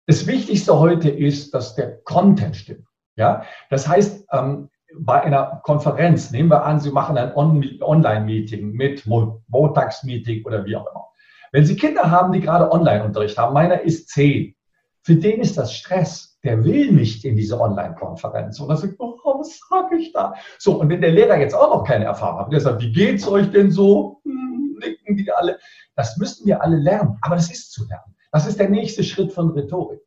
Das 0.07 0.27
Wichtigste 0.29 0.79
heute 0.79 1.11
ist, 1.11 1.55
dass 1.55 1.75
der 1.75 1.99
Content 2.03 2.55
stimmt. 2.55 2.87
Ja, 3.17 3.45
das 3.69 3.87
heißt, 3.87 4.27
ähm, 4.33 4.71
bei 4.99 5.23
einer 5.23 5.61
Konferenz, 5.63 6.31
nehmen 6.31 6.51
wir 6.51 6.65
an, 6.65 6.81
Sie 6.81 6.91
machen 6.91 7.17
ein 7.19 7.33
Online-Meeting 7.35 8.73
mit 8.73 9.07
Montagsmeeting 9.07 10.45
oder 10.45 10.65
wie 10.65 10.77
auch 10.77 10.91
immer. 10.91 11.07
Wenn 11.53 11.67
Sie 11.67 11.77
Kinder 11.77 12.11
haben, 12.11 12.33
die 12.33 12.41
gerade 12.41 12.71
Online-Unterricht 12.71 13.37
haben, 13.39 13.55
meiner 13.55 13.81
ist 13.83 14.09
zehn, 14.09 14.55
für 15.03 15.17
den 15.17 15.41
ist 15.41 15.59
das 15.59 15.75
Stress. 15.75 16.39
Der 16.45 16.65
will 16.65 16.91
nicht 16.91 17.25
in 17.25 17.37
diese 17.37 17.61
Online-Konferenz. 17.61 18.59
Und 18.59 18.71
er 18.71 18.77
sagt, 18.77 18.95
oh, 18.99 19.17
was 19.39 19.61
sage 19.69 19.97
ich 19.97 20.13
da? 20.13 20.35
So, 20.59 20.81
und 20.81 20.89
wenn 20.89 21.01
der 21.01 21.13
Lehrer 21.13 21.39
jetzt 21.39 21.55
auch 21.55 21.73
noch 21.75 21.85
keine 21.85 22.07
Erfahrung 22.07 22.41
hat, 22.41 22.53
der 22.53 22.61
sagt, 22.61 22.83
wie 22.83 22.93
geht's 22.93 23.27
euch 23.29 23.51
denn 23.51 23.71
so? 23.71 24.21
Hm, 24.25 24.79
nicken 24.81 25.17
die 25.17 25.31
alle. 25.31 25.59
Das 25.95 26.17
müssten 26.17 26.47
wir 26.47 26.63
alle 26.63 26.79
lernen. 26.79 27.19
Aber 27.21 27.37
das 27.37 27.51
ist 27.51 27.73
zu 27.73 27.87
lernen. 27.87 28.17
Das 28.33 28.47
ist 28.47 28.59
der 28.59 28.71
nächste 28.71 29.05
Schritt 29.05 29.33
von 29.33 29.51
Rhetorik. 29.51 30.01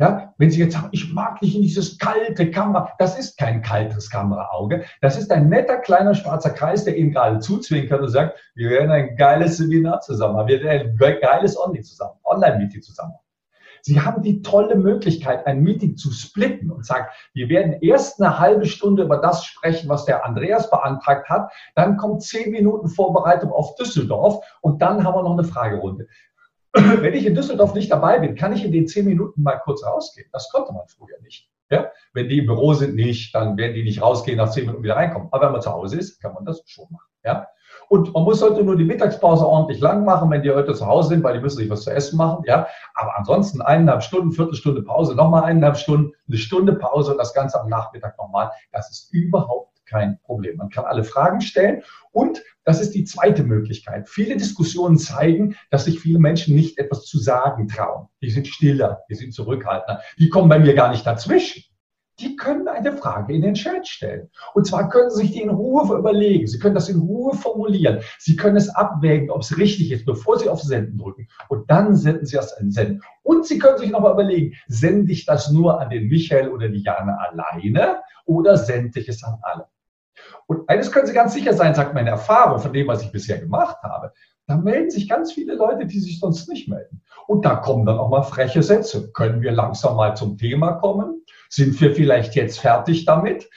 Ja, 0.00 0.32
wenn 0.38 0.48
Sie 0.48 0.60
jetzt 0.60 0.74
sagen, 0.74 0.90
ich 0.92 1.12
mag 1.12 1.42
nicht 1.42 1.56
in 1.56 1.62
dieses 1.62 1.98
kalte 1.98 2.52
Kamera, 2.52 2.92
das 3.00 3.18
ist 3.18 3.36
kein 3.36 3.62
kaltes 3.62 4.08
Kameraauge. 4.08 4.84
Das 5.00 5.18
ist 5.18 5.32
ein 5.32 5.48
netter 5.48 5.78
kleiner 5.78 6.14
schwarzer 6.14 6.50
Kreis, 6.50 6.84
der 6.84 6.96
Ihnen 6.96 7.10
gerade 7.10 7.40
zuzwinkert 7.40 8.00
und 8.00 8.08
sagt, 8.08 8.38
wir 8.54 8.70
werden 8.70 8.92
ein 8.92 9.16
geiles 9.16 9.56
Seminar 9.56 10.00
zusammen 10.00 10.36
haben, 10.36 10.46
wir 10.46 10.62
werden 10.62 10.96
ein 11.00 11.18
geiles 11.18 11.58
Online 11.58 11.82
zusammen, 11.82 12.14
Online-Meeting 12.22 12.82
zusammen. 12.82 13.14
Sie 13.82 14.00
haben 14.00 14.22
die 14.22 14.42
tolle 14.42 14.76
Möglichkeit, 14.76 15.46
ein 15.46 15.62
Meeting 15.62 15.96
zu 15.96 16.12
splitten 16.12 16.70
und 16.70 16.84
sagen, 16.84 17.06
wir 17.32 17.48
werden 17.48 17.78
erst 17.80 18.20
eine 18.20 18.38
halbe 18.38 18.66
Stunde 18.66 19.02
über 19.02 19.18
das 19.18 19.44
sprechen, 19.44 19.88
was 19.88 20.04
der 20.04 20.24
Andreas 20.24 20.70
beantragt 20.70 21.28
hat. 21.28 21.50
Dann 21.74 21.96
kommt 21.96 22.22
zehn 22.22 22.50
Minuten 22.50 22.88
Vorbereitung 22.88 23.52
auf 23.52 23.74
Düsseldorf 23.76 24.44
und 24.60 24.82
dann 24.82 25.04
haben 25.04 25.14
wir 25.14 25.22
noch 25.22 25.32
eine 25.32 25.44
Fragerunde. 25.44 26.06
wenn 26.72 27.14
ich 27.14 27.26
in 27.26 27.34
Düsseldorf 27.34 27.74
nicht 27.74 27.90
dabei 27.90 28.18
bin, 28.18 28.34
kann 28.34 28.52
ich 28.52 28.64
in 28.64 28.72
den 28.72 28.86
zehn 28.86 29.06
Minuten 29.06 29.42
mal 29.42 29.56
kurz 29.56 29.84
rausgehen. 29.84 30.28
Das 30.32 30.50
konnte 30.50 30.72
man 30.72 30.86
früher 30.88 31.18
nicht. 31.22 31.48
Ja? 31.70 31.90
Wenn 32.12 32.28
die 32.28 32.38
im 32.38 32.46
Büro 32.46 32.74
sind, 32.74 32.94
nicht, 32.94 33.34
dann 33.34 33.56
werden 33.56 33.74
die 33.74 33.84
nicht 33.84 34.02
rausgehen, 34.02 34.36
nach 34.36 34.50
zehn 34.50 34.66
Minuten 34.66 34.84
wieder 34.84 34.96
reinkommen. 34.96 35.28
Aber 35.30 35.46
wenn 35.46 35.52
man 35.52 35.62
zu 35.62 35.72
Hause 35.72 35.98
ist, 35.98 36.20
kann 36.20 36.34
man 36.34 36.44
das 36.44 36.62
schon 36.66 36.86
machen. 36.90 37.08
Ja? 37.24 37.46
Und 37.88 38.12
man 38.12 38.24
muss 38.24 38.42
heute 38.42 38.62
nur 38.62 38.76
die 38.76 38.84
Mittagspause 38.84 39.46
ordentlich 39.46 39.80
lang 39.80 40.04
machen, 40.04 40.30
wenn 40.30 40.42
die 40.42 40.50
heute 40.50 40.74
zu 40.74 40.86
Hause 40.86 41.10
sind, 41.10 41.22
weil 41.22 41.34
die 41.34 41.40
müssen 41.40 41.58
sich 41.58 41.70
was 41.70 41.84
zu 41.84 41.90
essen 41.90 42.16
machen. 42.16 42.44
Ja? 42.46 42.66
Aber 42.94 43.16
ansonsten 43.16 43.62
eineinhalb 43.62 44.02
Stunden, 44.02 44.32
Viertelstunde 44.32 44.82
Pause, 44.82 45.14
nochmal 45.14 45.44
eineinhalb 45.44 45.76
Stunden, 45.76 46.12
eine 46.28 46.38
Stunde 46.38 46.74
Pause 46.74 47.12
und 47.12 47.18
das 47.18 47.32
Ganze 47.32 47.60
am 47.60 47.68
Nachmittag 47.68 48.16
nochmal. 48.18 48.50
Das 48.72 48.90
ist 48.90 49.12
überhaupt 49.12 49.77
kein 49.88 50.18
Problem. 50.22 50.56
Man 50.56 50.70
kann 50.70 50.84
alle 50.84 51.04
Fragen 51.04 51.40
stellen 51.40 51.82
und 52.12 52.42
das 52.64 52.80
ist 52.80 52.94
die 52.94 53.04
zweite 53.04 53.44
Möglichkeit. 53.44 54.08
Viele 54.08 54.36
Diskussionen 54.36 54.98
zeigen, 54.98 55.56
dass 55.70 55.86
sich 55.86 56.00
viele 56.00 56.18
Menschen 56.18 56.54
nicht 56.54 56.78
etwas 56.78 57.04
zu 57.04 57.18
sagen 57.18 57.68
trauen. 57.68 58.08
Die 58.22 58.30
sind 58.30 58.46
stiller, 58.46 59.04
die 59.08 59.14
sind 59.14 59.32
zurückhaltender, 59.32 60.02
die 60.18 60.28
kommen 60.28 60.48
bei 60.48 60.58
mir 60.58 60.74
gar 60.74 60.90
nicht 60.90 61.06
dazwischen. 61.06 61.64
Die 62.20 62.34
können 62.34 62.66
eine 62.66 62.92
Frage 62.92 63.32
in 63.32 63.42
den 63.42 63.54
Chat 63.54 63.86
stellen. 63.86 64.28
Und 64.54 64.66
zwar 64.66 64.88
können 64.88 65.10
Sie 65.10 65.22
sich 65.22 65.32
die 65.32 65.42
in 65.42 65.50
Ruhe 65.50 65.96
überlegen. 65.96 66.48
Sie 66.48 66.58
können 66.58 66.74
das 66.74 66.88
in 66.88 66.98
Ruhe 66.98 67.34
formulieren. 67.34 68.00
Sie 68.18 68.34
können 68.34 68.56
es 68.56 68.68
abwägen, 68.68 69.30
ob 69.30 69.42
es 69.42 69.56
richtig 69.56 69.92
ist, 69.92 70.04
bevor 70.04 70.36
Sie 70.38 70.48
auf 70.48 70.60
Senden 70.60 70.98
drücken. 70.98 71.28
Und 71.48 71.70
dann 71.70 71.94
senden 71.94 72.26
Sie 72.26 72.36
das 72.36 72.52
an 72.54 72.72
Senden. 72.72 73.02
Und 73.22 73.46
Sie 73.46 73.58
können 73.58 73.78
sich 73.78 73.90
nochmal 73.90 74.14
überlegen, 74.14 74.56
sende 74.66 75.12
ich 75.12 75.26
das 75.26 75.52
nur 75.52 75.80
an 75.80 75.90
den 75.90 76.08
Michael 76.08 76.48
oder 76.48 76.68
die 76.68 76.82
Jana 76.82 77.16
alleine 77.30 77.98
oder 78.24 78.56
sende 78.56 78.98
ich 78.98 79.08
es 79.08 79.22
an 79.22 79.38
alle? 79.42 79.66
Und 80.48 80.68
eines 80.68 80.90
können 80.90 81.06
Sie 81.06 81.12
ganz 81.12 81.34
sicher 81.34 81.52
sein, 81.52 81.74
sagt 81.74 81.94
meine 81.94 82.08
Erfahrung 82.08 82.58
von 82.58 82.72
dem, 82.72 82.88
was 82.88 83.02
ich 83.02 83.12
bisher 83.12 83.38
gemacht 83.38 83.76
habe. 83.82 84.12
Da 84.46 84.56
melden 84.56 84.90
sich 84.90 85.06
ganz 85.06 85.32
viele 85.32 85.54
Leute, 85.54 85.84
die 85.84 86.00
sich 86.00 86.18
sonst 86.20 86.48
nicht 86.48 86.68
melden. 86.68 87.02
Und 87.26 87.44
da 87.44 87.56
kommen 87.56 87.84
dann 87.84 87.98
auch 87.98 88.08
mal 88.08 88.22
freche 88.22 88.62
Sätze. 88.62 89.12
Können 89.12 89.42
wir 89.42 89.52
langsam 89.52 89.96
mal 89.96 90.16
zum 90.16 90.38
Thema 90.38 90.72
kommen? 90.72 91.22
Sind 91.50 91.78
wir 91.82 91.94
vielleicht 91.94 92.34
jetzt 92.34 92.60
fertig 92.60 93.04
damit? 93.04 93.48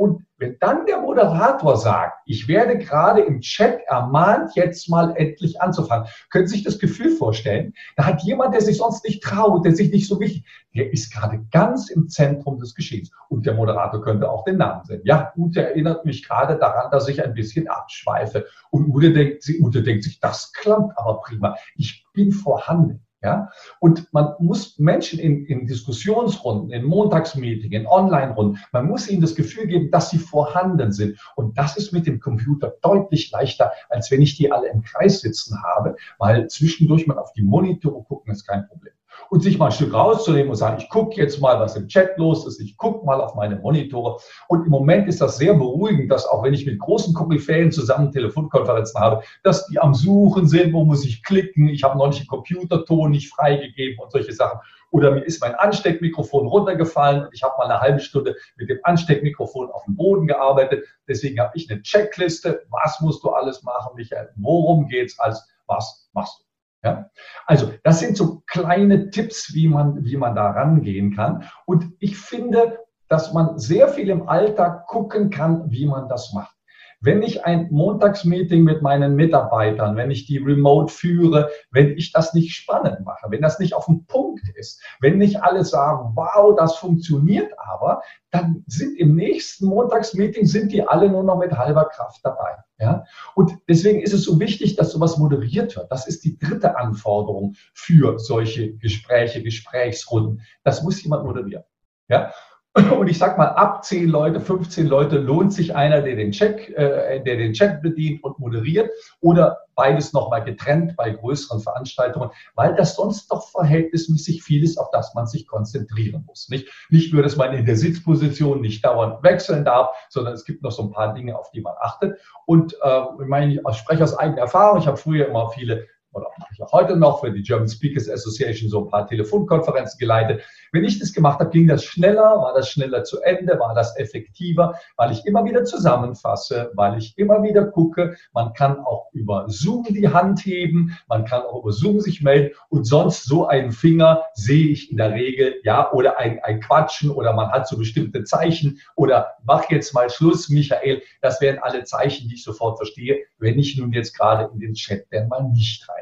Und 0.00 0.24
wenn 0.38 0.56
dann 0.60 0.86
der 0.86 1.02
Moderator 1.02 1.76
sagt, 1.76 2.22
ich 2.24 2.48
werde 2.48 2.78
gerade 2.78 3.20
im 3.20 3.42
Chat 3.42 3.80
ermahnt, 3.86 4.52
jetzt 4.54 4.88
mal 4.88 5.14
endlich 5.14 5.60
anzufangen, 5.60 6.08
können 6.30 6.46
Sie 6.46 6.54
sich 6.54 6.64
das 6.64 6.78
Gefühl 6.78 7.10
vorstellen? 7.10 7.74
Da 7.96 8.06
hat 8.06 8.22
jemand, 8.22 8.54
der 8.54 8.62
sich 8.62 8.78
sonst 8.78 9.04
nicht 9.04 9.22
traut, 9.22 9.66
der 9.66 9.76
sich 9.76 9.92
nicht 9.92 10.08
so 10.08 10.18
wichtig, 10.18 10.46
der 10.74 10.90
ist 10.90 11.12
gerade 11.12 11.44
ganz 11.52 11.90
im 11.90 12.08
Zentrum 12.08 12.58
des 12.58 12.74
Geschehens. 12.74 13.10
Und 13.28 13.44
der 13.44 13.52
Moderator 13.52 14.00
könnte 14.00 14.30
auch 14.30 14.44
den 14.44 14.56
Namen 14.56 14.86
sehen. 14.86 15.02
Ja, 15.04 15.34
Ute 15.36 15.68
erinnert 15.68 16.06
mich 16.06 16.26
gerade 16.26 16.56
daran, 16.56 16.90
dass 16.90 17.06
ich 17.06 17.22
ein 17.22 17.34
bisschen 17.34 17.68
abschweife. 17.68 18.46
Und 18.70 18.88
Ute 18.88 19.12
denkt, 19.12 19.44
Ute 19.60 19.82
denkt 19.82 20.04
sich, 20.04 20.18
das 20.18 20.54
klingt 20.54 20.96
aber 20.96 21.20
prima. 21.20 21.56
Ich 21.76 22.06
bin 22.14 22.32
vorhanden. 22.32 23.04
Ja? 23.22 23.50
Und 23.80 24.12
man 24.12 24.34
muss 24.38 24.78
Menschen 24.78 25.18
in, 25.18 25.44
in 25.46 25.66
Diskussionsrunden, 25.66 26.70
in 26.70 26.84
Montagsmeetings, 26.84 27.74
in 27.74 27.86
Online-Runden, 27.86 28.58
man 28.72 28.86
muss 28.86 29.08
ihnen 29.08 29.20
das 29.20 29.34
Gefühl 29.34 29.66
geben, 29.66 29.90
dass 29.90 30.10
sie 30.10 30.18
vorhanden 30.18 30.92
sind. 30.92 31.18
Und 31.36 31.58
das 31.58 31.76
ist 31.76 31.92
mit 31.92 32.06
dem 32.06 32.20
Computer 32.20 32.74
deutlich 32.82 33.30
leichter, 33.30 33.72
als 33.88 34.10
wenn 34.10 34.22
ich 34.22 34.36
die 34.36 34.50
alle 34.50 34.68
im 34.68 34.82
Kreis 34.82 35.20
sitzen 35.20 35.62
habe, 35.62 35.96
weil 36.18 36.48
zwischendurch 36.48 37.06
mal 37.06 37.18
auf 37.18 37.32
die 37.32 37.42
Monitore 37.42 38.02
gucken 38.04 38.32
ist 38.32 38.46
kein 38.46 38.66
Problem 38.66 38.92
und 39.30 39.42
sich 39.42 39.58
mal 39.58 39.66
ein 39.66 39.72
Stück 39.72 39.94
rauszunehmen 39.94 40.50
und 40.50 40.56
sagen, 40.56 40.78
ich 40.80 40.88
gucke 40.88 41.16
jetzt 41.16 41.40
mal, 41.40 41.60
was 41.60 41.76
im 41.76 41.88
Chat 41.88 42.16
los 42.18 42.46
ist, 42.46 42.60
ich 42.60 42.76
gucke 42.76 43.04
mal 43.06 43.20
auf 43.20 43.34
meine 43.34 43.56
Monitore. 43.56 44.18
Und 44.48 44.64
im 44.64 44.70
Moment 44.70 45.08
ist 45.08 45.20
das 45.20 45.38
sehr 45.38 45.54
beruhigend, 45.54 46.10
dass 46.10 46.26
auch 46.26 46.42
wenn 46.42 46.54
ich 46.54 46.66
mit 46.66 46.78
großen 46.78 47.14
Koryphäen 47.14 47.72
zusammen 47.72 48.12
Telefonkonferenzen 48.12 49.00
habe, 49.00 49.22
dass 49.42 49.66
die 49.66 49.78
am 49.78 49.94
Suchen 49.94 50.46
sind, 50.46 50.72
wo 50.72 50.84
muss 50.84 51.04
ich 51.04 51.22
klicken, 51.22 51.68
ich 51.68 51.84
habe 51.84 51.98
noch 51.98 52.08
nicht 52.08 52.20
den 52.20 52.26
Computerton 52.26 53.10
nicht 53.10 53.30
freigegeben 53.30 53.98
und 53.98 54.10
solche 54.10 54.32
Sachen. 54.32 54.60
Oder 54.90 55.12
mir 55.12 55.20
ist 55.20 55.40
mein 55.40 55.54
Ansteckmikrofon 55.54 56.46
runtergefallen 56.48 57.24
und 57.24 57.32
ich 57.32 57.42
habe 57.42 57.54
mal 57.58 57.64
eine 57.64 57.80
halbe 57.80 58.00
Stunde 58.00 58.36
mit 58.56 58.68
dem 58.68 58.80
Ansteckmikrofon 58.82 59.70
auf 59.70 59.84
dem 59.84 59.96
Boden 59.96 60.26
gearbeitet. 60.26 60.84
Deswegen 61.06 61.38
habe 61.38 61.52
ich 61.54 61.70
eine 61.70 61.80
Checkliste. 61.82 62.64
Was 62.70 63.00
musst 63.00 63.22
du 63.22 63.30
alles 63.30 63.62
machen, 63.62 63.92
Michael? 63.94 64.30
Worum 64.36 64.88
geht's 64.88 65.18
als 65.20 65.46
was 65.66 66.10
machst 66.12 66.40
du? 66.40 66.49
Ja? 66.82 67.10
Also 67.46 67.72
das 67.82 68.00
sind 68.00 68.16
so 68.16 68.42
kleine 68.46 69.10
Tipps, 69.10 69.54
wie 69.54 69.68
man, 69.68 70.04
wie 70.04 70.16
man 70.16 70.34
da 70.34 70.50
rangehen 70.50 71.14
kann. 71.14 71.44
Und 71.66 71.92
ich 71.98 72.16
finde, 72.16 72.78
dass 73.08 73.32
man 73.32 73.58
sehr 73.58 73.88
viel 73.88 74.08
im 74.08 74.28
Alltag 74.28 74.86
gucken 74.86 75.30
kann, 75.30 75.70
wie 75.70 75.86
man 75.86 76.08
das 76.08 76.32
macht. 76.32 76.54
Wenn 77.02 77.22
ich 77.22 77.46
ein 77.46 77.68
Montagsmeeting 77.70 78.62
mit 78.62 78.82
meinen 78.82 79.14
Mitarbeitern, 79.14 79.96
wenn 79.96 80.10
ich 80.10 80.26
die 80.26 80.36
remote 80.36 80.92
führe, 80.92 81.48
wenn 81.70 81.96
ich 81.96 82.12
das 82.12 82.34
nicht 82.34 82.54
spannend 82.54 83.06
mache, 83.06 83.30
wenn 83.30 83.40
das 83.40 83.58
nicht 83.58 83.74
auf 83.74 83.86
dem 83.86 84.04
Punkt 84.04 84.42
ist, 84.54 84.82
wenn 85.00 85.16
nicht 85.16 85.42
alle 85.42 85.64
sagen, 85.64 86.12
wow, 86.14 86.54
das 86.56 86.76
funktioniert 86.76 87.52
aber, 87.58 88.02
dann 88.30 88.64
sind 88.66 88.98
im 88.98 89.16
nächsten 89.16 89.66
Montagsmeeting 89.66 90.44
sind 90.44 90.72
die 90.72 90.86
alle 90.86 91.08
nur 91.08 91.22
noch 91.22 91.38
mit 91.38 91.52
halber 91.52 91.86
Kraft 91.86 92.20
dabei. 92.22 92.56
Ja? 92.78 93.04
Und 93.34 93.56
deswegen 93.68 94.00
ist 94.00 94.12
es 94.12 94.24
so 94.24 94.38
wichtig, 94.38 94.76
dass 94.76 94.92
sowas 94.92 95.16
moderiert 95.16 95.76
wird. 95.76 95.90
Das 95.90 96.06
ist 96.06 96.24
die 96.24 96.38
dritte 96.38 96.76
Anforderung 96.76 97.54
für 97.72 98.18
solche 98.18 98.74
Gespräche, 98.76 99.42
Gesprächsrunden. 99.42 100.42
Das 100.64 100.82
muss 100.82 101.02
jemand 101.02 101.24
moderieren. 101.24 101.64
Ja? 102.08 102.32
Und 102.74 103.08
ich 103.08 103.18
sag 103.18 103.36
mal, 103.36 103.48
ab 103.48 103.84
10 103.84 104.08
Leute, 104.08 104.38
15 104.38 104.86
Leute 104.86 105.18
lohnt 105.18 105.52
sich 105.52 105.74
einer, 105.74 106.02
der 106.02 106.14
den 106.14 106.30
Check, 106.30 106.68
äh, 106.76 107.20
der 107.20 107.36
den 107.36 107.52
Chat 107.52 107.82
bedient 107.82 108.22
und 108.22 108.38
moderiert 108.38 108.90
oder 109.20 109.58
beides 109.74 110.12
nochmal 110.12 110.44
getrennt 110.44 110.94
bei 110.96 111.10
größeren 111.10 111.60
Veranstaltungen, 111.60 112.30
weil 112.54 112.76
das 112.76 112.94
sonst 112.94 113.32
doch 113.32 113.50
verhältnismäßig 113.50 114.44
viel 114.44 114.62
ist, 114.62 114.78
auf 114.78 114.90
das 114.92 115.14
man 115.14 115.26
sich 115.26 115.48
konzentrieren 115.48 116.24
muss. 116.28 116.48
Nicht, 116.48 116.68
nicht 116.90 117.12
nur, 117.12 117.24
dass 117.24 117.36
man 117.36 117.54
in 117.54 117.66
der 117.66 117.76
Sitzposition 117.76 118.60
nicht 118.60 118.84
dauernd 118.84 119.20
wechseln 119.24 119.64
darf, 119.64 119.90
sondern 120.08 120.34
es 120.34 120.44
gibt 120.44 120.62
noch 120.62 120.70
so 120.70 120.84
ein 120.84 120.92
paar 120.92 121.12
Dinge, 121.12 121.36
auf 121.36 121.50
die 121.50 121.62
man 121.62 121.74
achtet. 121.80 122.20
Und 122.46 122.74
äh, 122.82 123.00
ich 123.20 123.28
meine, 123.28 123.52
ich 123.54 123.76
spreche 123.76 124.04
aus 124.04 124.16
eigener 124.16 124.42
Erfahrung. 124.42 124.78
Ich 124.78 124.86
habe 124.86 124.96
früher 124.96 125.26
immer 125.26 125.50
viele 125.50 125.88
oder 126.12 126.26
auch 126.26 126.72
heute 126.72 126.96
noch 126.96 127.20
für 127.20 127.30
die 127.30 127.42
German 127.42 127.68
Speakers 127.68 128.08
Association 128.08 128.68
so 128.68 128.84
ein 128.84 128.90
paar 128.90 129.06
Telefonkonferenzen 129.06 129.98
geleitet. 129.98 130.42
Wenn 130.72 130.84
ich 130.84 130.98
das 130.98 131.12
gemacht 131.12 131.40
habe, 131.40 131.50
ging 131.50 131.66
das 131.66 131.84
schneller, 131.84 132.38
war 132.38 132.54
das 132.54 132.68
schneller 132.68 133.04
zu 133.04 133.20
Ende, 133.22 133.58
war 133.58 133.74
das 133.74 133.96
effektiver, 133.96 134.74
weil 134.96 135.12
ich 135.12 135.24
immer 135.26 135.44
wieder 135.44 135.64
zusammenfasse, 135.64 136.70
weil 136.74 136.98
ich 136.98 137.16
immer 137.18 137.42
wieder 137.42 137.66
gucke. 137.66 138.16
Man 138.32 138.52
kann 138.52 138.78
auch 138.80 139.08
über 139.12 139.46
Zoom 139.48 139.84
die 139.88 140.08
Hand 140.08 140.44
heben, 140.44 140.96
man 141.08 141.24
kann 141.24 141.42
auch 141.42 141.62
über 141.62 141.72
Zoom 141.72 142.00
sich 142.00 142.22
melden 142.22 142.54
und 142.68 142.84
sonst 142.84 143.24
so 143.24 143.46
einen 143.46 143.72
Finger 143.72 144.24
sehe 144.34 144.68
ich 144.68 144.90
in 144.90 144.96
der 144.96 145.12
Regel, 145.12 145.54
ja, 145.64 145.90
oder 145.92 146.18
ein, 146.18 146.40
ein 146.42 146.60
Quatschen 146.60 147.10
oder 147.10 147.32
man 147.32 147.50
hat 147.50 147.66
so 147.66 147.76
bestimmte 147.76 148.24
Zeichen 148.24 148.80
oder 148.96 149.34
mach 149.44 149.70
jetzt 149.70 149.94
mal 149.94 150.10
Schluss, 150.10 150.48
Michael. 150.48 151.02
Das 151.22 151.40
wären 151.40 151.58
alle 151.58 151.84
Zeichen, 151.84 152.28
die 152.28 152.34
ich 152.34 152.44
sofort 152.44 152.78
verstehe, 152.78 153.18
wenn 153.38 153.58
ich 153.58 153.76
nun 153.78 153.92
jetzt 153.92 154.16
gerade 154.16 154.50
in 154.52 154.60
den 154.60 154.74
Chat 154.74 155.06
dann 155.10 155.28
mal 155.28 155.42
nicht 155.42 155.88
reingucke. 155.88 155.99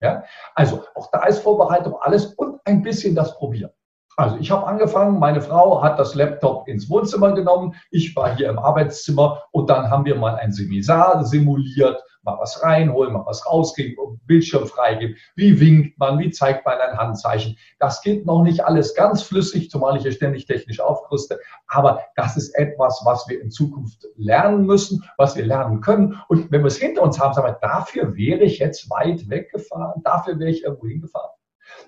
Ja? 0.00 0.24
Also 0.54 0.84
auch 0.94 1.10
da 1.10 1.24
ist 1.26 1.40
Vorbereitung 1.40 1.94
alles 2.00 2.26
und 2.34 2.60
ein 2.64 2.82
bisschen 2.82 3.14
das 3.14 3.36
Probieren. 3.36 3.70
Also 4.16 4.36
ich 4.36 4.50
habe 4.50 4.66
angefangen, 4.66 5.18
meine 5.18 5.40
Frau 5.40 5.82
hat 5.82 5.98
das 5.98 6.14
Laptop 6.14 6.68
ins 6.68 6.90
Wohnzimmer 6.90 7.32
genommen, 7.32 7.74
ich 7.90 8.14
war 8.16 8.36
hier 8.36 8.50
im 8.50 8.58
Arbeitszimmer 8.58 9.42
und 9.50 9.70
dann 9.70 9.90
haben 9.90 10.04
wir 10.04 10.16
mal 10.16 10.34
ein 10.34 10.52
Seminar 10.52 11.24
simuliert, 11.24 12.02
mal 12.22 12.38
was 12.38 12.62
reinholen, 12.62 13.12
mal 13.12 13.24
was 13.26 13.46
rausgeben, 13.46 13.96
Bildschirm 14.26 14.66
freigeben, 14.66 15.16
wie 15.36 15.60
winkt 15.60 15.98
man, 15.98 16.18
wie 16.18 16.30
zeigt 16.30 16.64
man 16.66 16.78
ein 16.78 16.96
Handzeichen. 16.96 17.56
Das 17.78 18.02
geht 18.02 18.26
noch 18.26 18.42
nicht 18.42 18.64
alles 18.64 18.94
ganz 18.94 19.22
flüssig, 19.22 19.70
zumal 19.70 19.96
ich 19.96 20.02
hier 20.02 20.12
ständig 20.12 20.46
technisch 20.46 20.80
aufrüste, 20.80 21.40
aber 21.66 22.02
das 22.16 22.36
ist 22.36 22.50
etwas, 22.56 23.02
was 23.04 23.28
wir 23.28 23.40
in 23.40 23.50
Zukunft 23.50 24.06
lernen 24.16 24.66
müssen, 24.66 25.04
was 25.16 25.36
wir 25.36 25.44
lernen 25.44 25.80
können. 25.80 26.20
Und 26.28 26.50
wenn 26.50 26.62
wir 26.62 26.68
es 26.68 26.76
hinter 26.76 27.02
uns 27.02 27.18
haben, 27.18 27.34
sagen 27.34 27.48
wir, 27.48 27.58
dafür 27.60 28.14
wäre 28.16 28.42
ich 28.42 28.58
jetzt 28.58 28.90
weit 28.90 29.28
weggefahren, 29.28 30.02
dafür 30.02 30.38
wäre 30.38 30.50
ich 30.50 30.64
irgendwo 30.64 30.86
hingefahren. 30.86 31.30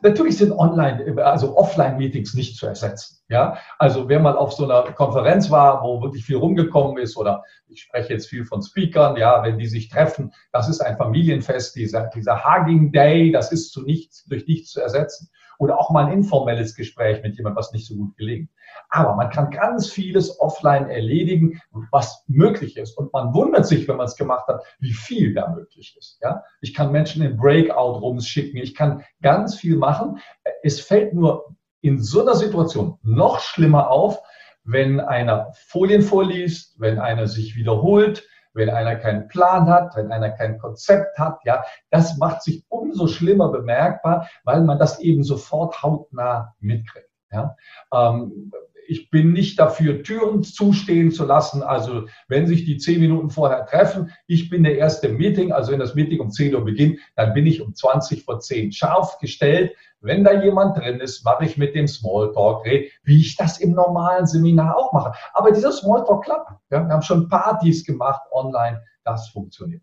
Natürlich 0.03 0.37
sind 0.37 0.53
Online, 0.53 1.23
also 1.25 1.57
Offline-Meetings 1.57 2.35
nicht 2.35 2.57
zu 2.57 2.67
ersetzen. 2.67 3.19
Ja, 3.29 3.57
also 3.79 4.09
wer 4.09 4.21
mal 4.21 4.37
auf 4.37 4.53
so 4.53 4.65
einer 4.65 4.83
Konferenz 4.93 5.51
war, 5.51 5.83
wo 5.83 6.03
wirklich 6.03 6.25
viel 6.25 6.37
rumgekommen 6.37 6.99
ist, 6.99 7.17
oder 7.17 7.45
ich 7.69 7.83
spreche 7.83 8.13
jetzt 8.13 8.29
viel 8.29 8.45
von 8.45 8.63
Speakern, 8.63 9.17
ja, 9.17 9.43
wenn 9.43 9.59
die 9.59 9.67
sich 9.67 9.89
treffen, 9.89 10.33
das 10.53 10.69
ist 10.69 10.81
ein 10.81 10.97
Familienfest, 10.97 11.77
dieser, 11.77 12.09
dieser 12.09 12.45
Hugging 12.45 12.93
Day, 12.93 13.33
das 13.33 13.53
ist 13.53 13.73
zu 13.73 13.83
nichts, 13.83 14.25
durch 14.27 14.47
nichts 14.47 14.71
zu 14.71 14.81
ersetzen. 14.81 15.31
Oder 15.63 15.79
auch 15.79 15.91
mal 15.91 16.07
ein 16.07 16.13
informelles 16.13 16.75
Gespräch 16.75 17.23
mit 17.23 17.37
jemandem, 17.37 17.57
was 17.57 17.73
nicht 17.73 17.87
so 17.87 17.95
gut 17.95 18.17
gelingt. 18.17 18.51
Aber 18.89 19.15
man 19.15 19.31
kann 19.31 19.53
ganz 19.53 19.89
vieles 19.89 20.41
offline 20.41 20.91
erledigen, 20.91 21.61
was 21.93 22.25
möglich 22.27 22.77
ist. 22.77 22.99
Und 22.99 23.13
man 23.13 23.33
wundert 23.33 23.65
sich, 23.65 23.87
wenn 23.87 23.97
man 23.97 24.07
es 24.07 24.17
gemacht 24.17 24.49
hat, 24.49 24.65
wie 24.81 24.93
viel 24.93 25.33
da 25.35 25.51
möglich 25.51 25.95
ist. 25.97 26.19
Ja? 26.21 26.43
Ich 26.63 26.75
kann 26.75 26.91
Menschen 26.91 27.23
in 27.23 27.37
Breakout-Rooms 27.37 28.27
schicken. 28.27 28.57
Ich 28.57 28.75
kann 28.75 29.05
ganz 29.23 29.55
viel 29.55 29.77
machen. 29.77 30.19
Es 30.65 30.81
fällt 30.81 31.15
nur 31.15 31.55
in 31.81 32.03
so 32.03 32.23
einer 32.23 32.35
Situation 32.35 32.99
noch 33.05 33.39
schlimmer 33.39 33.89
auf, 33.89 34.19
wenn 34.65 34.99
einer 34.99 35.53
Folien 35.69 36.03
vorliest, 36.03 36.75
wenn 36.81 36.99
einer 36.99 37.29
sich 37.29 37.55
wiederholt, 37.55 38.27
wenn 38.55 38.71
einer 38.71 38.97
keinen 38.97 39.29
Plan 39.29 39.69
hat, 39.69 39.97
wenn 39.97 40.13
einer 40.13 40.31
kein 40.31 40.59
Konzept 40.59 41.19
hat, 41.19 41.41
ja, 41.45 41.65
das 41.91 42.17
macht 42.19 42.43
sich 42.43 42.65
umso 42.69 43.07
schlimmer 43.07 43.51
bemerkbar, 43.51 44.29
weil 44.45 44.63
man 44.63 44.79
das 44.79 44.99
eben 45.01 45.23
sofort 45.25 45.83
hautnah 45.83 46.55
mitkriegt. 46.61 47.09
Ja. 47.31 47.57
Ähm, 47.93 48.53
ich 48.93 49.09
bin 49.09 49.33
nicht 49.33 49.59
dafür, 49.59 50.03
Türen 50.03 50.43
zustehen 50.43 51.13
zu 51.13 51.25
lassen. 51.25 51.63
Also 51.63 52.09
wenn 52.29 52.47
sich 52.47 52.67
die 52.67 52.77
zehn 52.77 53.01
Minuten 53.01 53.31
vorher 53.31 53.65
treffen, 53.65 54.13
ich 54.27 54.51
bin 54.51 54.65
der 54.65 54.77
erste 54.77 55.09
Meeting, 55.09 55.51
also 55.51 55.73
wenn 55.73 55.79
das 55.79 55.95
Meeting 55.95 56.21
um 56.21 56.31
10 56.31 56.55
Uhr 56.55 56.63
beginnt, 56.63 57.01
dann 57.17 57.33
bin 57.33 57.47
ich 57.47 57.63
um 57.63 57.75
20 57.75 58.25
vor 58.25 58.41
10 58.41 58.71
scharf 58.73 59.19
gestellt. 59.19 59.75
Wenn 60.01 60.25
da 60.25 60.43
jemand 60.43 60.77
drin 60.77 61.01
ist, 61.01 61.25
mache 61.25 61.47
ich 61.47 61.57
mit 61.57 61.75
dem 61.75 61.89
Smalltalk, 61.89 62.67
wie 63.03 63.21
ich 63.21 63.37
das 63.37 63.59
im 63.61 63.73
normalen 63.73 64.27
Seminar 64.27 64.77
auch 64.77 64.93
mache. 64.93 65.13
Aber 65.33 65.53
dieser 65.53 65.73
Smalltalk 65.73 66.25
klappt. 66.25 66.51
Ja, 66.71 66.87
wir 66.87 66.93
haben 66.93 67.03
schon 67.03 67.29
Partys 67.29 67.87
gemacht 67.87 68.21
online, 68.31 68.83
das 69.05 69.29
funktioniert. 69.31 69.83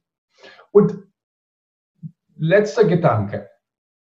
Und 0.71 0.99
letzter 2.35 2.85
Gedanke. 2.85 3.49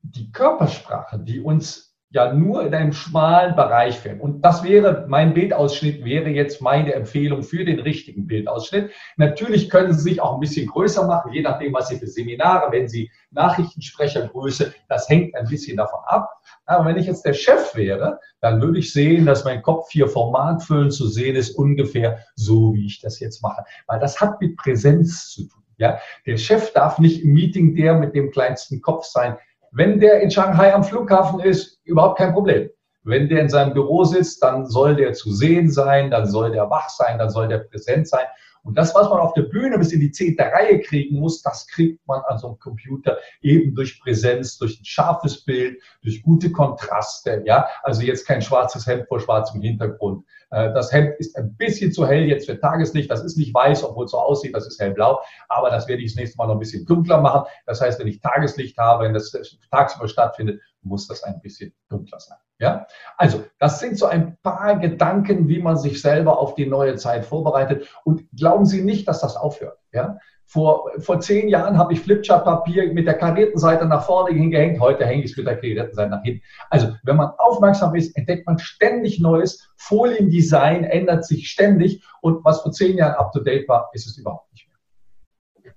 Die 0.02 0.32
Körpersprache, 0.34 1.17
die 1.20 1.39
uns 1.39 1.87
ja 2.10 2.34
nur 2.34 2.65
in 2.65 2.74
einem 2.74 2.93
schmalen 2.93 3.56
Bereich 3.56 4.00
fällt. 4.00 4.22
Und 4.22 4.41
das 4.41 4.63
wäre, 4.63 5.06
mein 5.10 5.34
Bildausschnitt 5.34 6.06
wäre 6.06 6.30
jetzt 6.30 6.62
meine 6.62 6.93
Empfehlung 6.93 7.43
für 7.43 7.65
den 7.65 7.80
richtigen 7.80 8.28
Bildausschnitt. 8.28 8.91
Natürlich 9.17 9.70
können 9.70 9.93
Sie 9.93 10.02
sich 10.02 10.22
auch 10.22 10.36
ein 10.36 10.39
bisschen 10.39 10.67
größer 10.67 11.06
machen, 11.06 11.34
je 11.34 11.41
nachdem, 11.41 11.74
was 11.74 11.89
Sie 11.89 11.98
für 11.98 12.08
Seminare, 12.08 12.72
wenn 12.72 12.88
Sie 12.88 13.12
Nachrichtensprechergröße, 13.32 14.74
das 14.88 15.10
hängt 15.10 15.36
ein 15.36 15.48
bisschen 15.48 15.78
davon 15.78 16.00
ab. 16.06 16.30
Aber 16.65 16.86
wenn 16.86 16.98
ich 16.98 17.08
jetzt 17.08 17.26
der 17.26 17.34
Chef 17.34 17.76
wäre, 17.76 18.20
dann 18.39 18.62
würde 18.62 18.80
ich 18.80 18.93
sehen, 18.93 19.26
dass 19.26 19.43
mein 19.43 19.62
Kopf 19.62 19.89
hier 19.91 20.08
Formatfüllen 20.08 20.91
zu 20.91 21.08
sehen 21.08 21.36
ist, 21.36 21.52
ungefähr 21.52 22.20
so, 22.36 22.74
wie 22.74 22.86
ich 22.86 23.02
das 23.02 23.20
jetzt 23.20 23.41
mache. 23.41 23.63
Weil 23.86 24.00
das 24.00 24.22
hat 24.22 24.39
mit 24.39 24.56
Präsenz 24.56 25.30
zu 25.30 25.48
tun. 25.48 25.63
Ja, 25.80 26.00
der 26.26 26.38
Chef 26.38 26.74
darf 26.74 26.98
nicht 26.98 27.24
im 27.24 27.34
Meeting 27.34 27.76
der 27.76 27.93
mit 27.93 28.15
dem 28.15 28.32
kleinsten 28.32 28.82
Kopf 28.82 29.06
sein. 29.06 29.38
Wenn 29.71 29.99
der 29.99 30.21
in 30.21 30.32
Shanghai 30.32 30.73
am 30.73 30.84
Flughafen 30.84 31.39
ist, 31.39 31.80
überhaupt 31.84 32.17
kein 32.17 32.34
Problem. 32.34 32.69
Wenn 33.03 33.30
der 33.30 33.41
in 33.41 33.49
seinem 33.49 33.73
Büro 33.73 34.03
sitzt, 34.03 34.43
dann 34.43 34.65
soll 34.65 34.95
der 34.95 35.13
zu 35.13 35.32
sehen 35.32 35.71
sein, 35.71 36.12
dann 36.12 36.25
soll 36.25 36.51
der 36.51 36.69
wach 36.69 36.89
sein, 36.89 37.17
dann 37.17 37.30
soll 37.30 37.47
der 37.47 37.60
präsent 37.60 38.08
sein. 38.08 38.25
Und 38.67 38.77
das, 38.77 38.93
was 38.93 39.10
man 39.10 39.19
auf 39.19 39.34
der 39.34 39.43
Bühne 39.43 39.77
bis 39.77 39.93
in 39.93 40.01
die 40.01 40.12
zehnte 40.12 40.43
Reihe 40.43 40.82
kriegen 40.82 41.19
muss, 41.19 41.41
das 41.41 41.67
kriegt 41.67 42.06
man 42.06 42.21
an 42.27 42.38
so 42.38 42.47
einem 42.47 42.60
Computer 42.60 43.17
eben 43.41 43.73
durch 43.73 44.01
Präsenz, 44.01 44.58
durch 44.58 44.82
ein 44.82 44.84
scharfes 44.84 45.45
Bild, 45.45 45.82
durch 46.03 46.21
gute 46.21 46.51
Kontraste. 46.51 47.43
Ja, 47.45 47.67
also 47.84 48.01
jetzt 48.01 48.27
kein 48.27 48.41
schwarzes 48.41 48.86
Hemd 48.86 49.08
vor 49.08 49.21
schwarzem 49.21 49.62
Hintergrund. 49.62 50.25
Äh, 50.51 50.73
das 50.73 50.91
Hemd 50.91 51.15
ist 51.17 51.38
ein 51.38 51.56
bisschen 51.56 51.93
zu 51.93 52.06
hell 52.06 52.25
jetzt 52.25 52.45
für 52.45 52.60
Tageslicht. 52.60 53.10
Das 53.10 53.23
ist 53.23 53.38
nicht 53.38 53.53
weiß, 53.53 53.86
obwohl 53.86 54.03
es 54.03 54.12
so 54.12 54.19
aussieht, 54.19 54.53
das 54.53 54.67
ist 54.67 54.82
hellblau. 54.82 55.21
Aber 55.47 55.69
das 55.69 55.88
werde 55.88 56.01
ich 56.01 56.12
das 56.12 56.19
nächste 56.19 56.38
Mal 56.38 56.47
noch 56.47 56.56
ein 56.56 56.60
bisschen 56.60 56.86
dunkler 56.86 57.21
machen. 57.21 57.47
Das 57.65 57.80
heißt, 57.80 58.01
wenn 58.01 58.08
ich 58.08 58.19
Tageslicht 58.19 58.77
habe, 58.77 59.06
wenn 59.06 59.13
das 59.13 59.32
tagsüber 59.71 60.10
stattfindet, 60.10 60.60
muss 60.82 61.08
das 61.08 61.24
ein 61.24 61.42
bisschen 61.42 61.74
dunkler 61.90 62.20
sein. 62.20 62.38
Ja, 62.60 62.88
also 63.18 63.46
das 63.60 63.80
sind 63.80 63.98
so 64.00 64.08
ein 64.08 64.38
paar 64.42 64.80
Gedanken, 64.80 65.48
wie 65.48 65.62
man 65.62 65.78
sich 65.78 66.02
selber 66.02 66.40
auf 66.40 66.56
die 66.56 66.66
neue 66.66 66.96
Zeit 66.96 67.26
vorbereitet. 67.26 67.88
Und 68.04 68.26
glauben 68.36 68.66
Sie 68.66 68.82
nicht, 68.82 69.08
dass 69.08 69.22
das 69.22 69.36
aufhört. 69.36 69.78
Ja, 69.92 70.18
vor, 70.48 70.90
vor 71.00 71.20
zehn 71.20 71.50
Jahren 71.50 71.78
habe 71.78 71.94
ich 71.94 72.00
Flipchart-Papier 72.00 72.94
mit 72.94 73.06
der 73.06 73.16
karierten 73.16 73.60
Seite 73.60 73.86
nach 73.86 74.06
vorne 74.06 74.34
hingehängt. 74.34 74.80
Heute 74.80 75.06
hänge 75.06 75.24
ich 75.24 75.32
es 75.32 75.38
mit 75.38 75.46
der 75.46 75.58
karierten 75.58 75.94
Seite 75.94 76.10
nach 76.10 76.24
hinten. 76.24 76.42
Also, 76.70 76.96
wenn 77.04 77.18
man 77.18 77.32
aufmerksam 77.38 77.94
ist, 77.96 78.16
entdeckt 78.16 78.48
man 78.48 78.58
ständig 78.58 79.20
Neues. 79.20 79.70
Foliendesign 79.76 80.86
ändert 80.86 81.26
sich 81.26 81.50
ständig. 81.50 82.02
Und 82.22 82.44
was 82.46 82.62
vor 82.62 82.72
zehn 82.72 82.98
Jahren 82.98 83.16
up 83.16 83.34
to 83.34 83.42
date 83.42 83.68
war, 83.68 83.90
ist 83.94 84.08
es 84.08 84.18
überhaupt 84.18 84.50
nicht 84.54 84.70
mehr. 84.70 85.74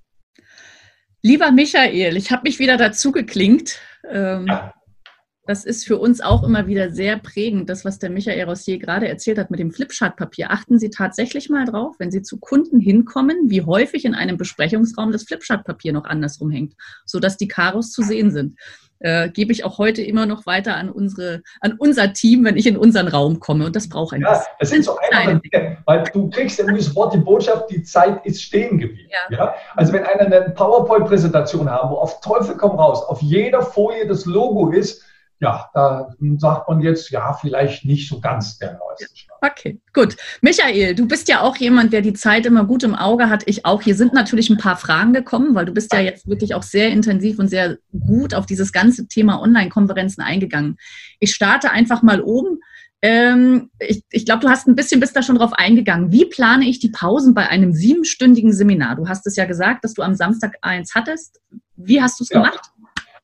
Lieber 1.23 1.51
Michael, 1.51 2.17
ich 2.17 2.31
habe 2.31 2.43
mich 2.45 2.61
wieder 2.61 2.77
dazu 2.77 3.11
geklingt. 3.11 3.77
Ähm, 4.09 4.47
ja. 4.47 4.73
Das 5.47 5.65
ist 5.65 5.87
für 5.87 5.99
uns 5.99 6.21
auch 6.21 6.45
immer 6.45 6.67
wieder 6.67 6.91
sehr 6.91 7.19
prägend, 7.19 7.71
das, 7.71 7.85
was 7.85 7.99
der 7.99 8.11
Michael 8.11 8.45
Rossier 8.45 8.79
gerade 8.79 9.09
erzählt 9.09 9.39
hat 9.39 9.51
mit 9.51 9.59
dem 9.59 9.73
Flipchart-Papier. 9.73 10.51
Achten 10.51 10.79
Sie 10.79 10.91
tatsächlich 10.91 11.49
mal 11.49 11.65
drauf, 11.65 11.97
wenn 11.99 12.11
Sie 12.11 12.23
zu 12.23 12.39
Kunden 12.39 12.79
hinkommen, 12.79 13.51
wie 13.51 13.63
häufig 13.63 14.05
in 14.05 14.15
einem 14.15 14.37
Besprechungsraum 14.37 15.13
das 15.13 15.25
Flipchart-Papier 15.25 15.93
noch 15.93 16.05
andersrum 16.05 16.51
hängt, 16.51 16.75
sodass 17.07 17.37
die 17.37 17.49
Karos 17.49 17.91
zu 17.91 18.03
sehen 18.03 18.31
sind. 18.31 18.59
Äh, 19.03 19.31
gebe 19.31 19.51
ich 19.51 19.65
auch 19.65 19.79
heute 19.79 20.03
immer 20.03 20.27
noch 20.27 20.45
weiter 20.45 20.77
an, 20.77 20.91
unsere, 20.91 21.41
an 21.63 21.73
unser 21.79 22.13
Team, 22.13 22.45
wenn 22.45 22.59
ich 22.59 22.67
in 22.67 22.77
unseren 22.77 23.09
Raum 23.09 23.41
komme. 23.41 23.65
Und 23.65 23.75
das 23.75 23.89
braucht 23.89 24.13
ein 24.13 24.21
Ja, 24.21 24.45
es 24.59 24.69
sind 24.69 24.85
so 24.85 24.99
einfache 24.99 25.41
Dinge, 25.41 25.79
weil 25.87 26.05
du 26.13 26.29
kriegst 26.29 26.59
irgendwie 26.59 26.81
das 26.81 26.95
Wort, 26.95 27.15
die 27.15 27.19
Botschaft, 27.19 27.71
die 27.71 27.83
Zeit 27.83 28.25
ist 28.27 28.43
stehen 28.43 28.79
geblieben. 28.79 29.09
Ja. 29.31 29.39
ja? 29.39 29.55
Also 29.75 29.95
wenn 29.95 30.05
einer 30.05 30.27
eine 30.27 30.51
PowerPoint-Präsentation 30.51 31.71
haben, 31.71 31.91
wo 31.91 31.95
auf 31.95 32.21
Teufel 32.21 32.59
komm 32.59 32.73
raus, 32.73 33.03
auf 33.03 33.23
jeder 33.23 33.63
Folie 33.63 34.07
das 34.07 34.27
Logo 34.27 34.71
ist, 34.71 35.03
ja, 35.41 35.71
da 35.73 36.15
sagt 36.37 36.69
man 36.69 36.81
jetzt, 36.83 37.11
ja, 37.11 37.33
vielleicht 37.33 37.87
nicht 37.87 38.09
so 38.09 38.21
ganz 38.21 38.59
der 38.59 38.79
neueste 38.79 39.17
Stand. 39.17 39.41
Okay, 39.41 39.81
gut. 39.95 40.17
Michael, 40.43 40.95
du 40.95 41.09
bist 41.09 41.29
ja 41.29 41.41
auch 41.41 41.57
jemand, 41.57 41.95
der 41.95 42.03
die 42.03 42.13
Zeit 42.13 42.45
immer 42.45 42.65
gut 42.65 42.83
im 42.83 42.95
Auge 42.95 43.31
hat. 43.31 43.45
Ich 43.47 43.65
auch. 43.65 43.81
Hier 43.81 43.95
sind 43.95 44.13
natürlich 44.13 44.51
ein 44.51 44.59
paar 44.59 44.77
Fragen 44.77 45.15
gekommen, 45.15 45.55
weil 45.55 45.65
du 45.65 45.73
bist 45.73 45.95
ja 45.95 46.01
jetzt 46.01 46.29
wirklich 46.29 46.55
auch 46.55 46.63
sehr 46.63 46.91
intensiv 46.91 47.39
und 47.39 47.49
sehr 47.49 47.79
gut 47.99 48.35
auf 48.35 48.45
dieses 48.45 48.71
ganze 48.71 49.09
Thema 49.09 49.41
Online-Konferenzen 49.41 50.21
eingegangen. 50.23 50.77
Ich 51.21 51.35
starte 51.35 51.71
einfach 51.71 52.03
mal 52.03 52.21
oben. 52.21 52.61
Ähm, 53.01 53.71
ich, 53.79 54.05
ich 54.11 54.27
glaube, 54.27 54.43
du 54.43 54.51
hast 54.51 54.69
ein 54.69 54.77
bisschen 54.77 55.01
bist 55.01 55.17
da 55.17 55.23
schon 55.23 55.37
drauf 55.37 55.55
eingegangen. 55.55 56.13
Wie 56.13 56.27
plane 56.27 56.67
ich 56.67 56.81
die 56.81 56.91
Pausen 56.91 57.33
bei 57.33 57.49
einem 57.49 57.73
siebenstündigen 57.73 58.53
Seminar? 58.53 58.97
Du 58.97 59.09
hast 59.09 59.27
es 59.27 59.37
ja 59.37 59.47
gesagt, 59.47 59.85
dass 59.85 59.95
du 59.95 60.03
am 60.03 60.15
Samstag 60.15 60.59
eins 60.61 60.95
hattest. 60.95 61.41
Wie 61.77 62.03
hast 62.03 62.21
du 62.21 62.25
es 62.25 62.29
ja. 62.29 62.43
gemacht? 62.43 62.71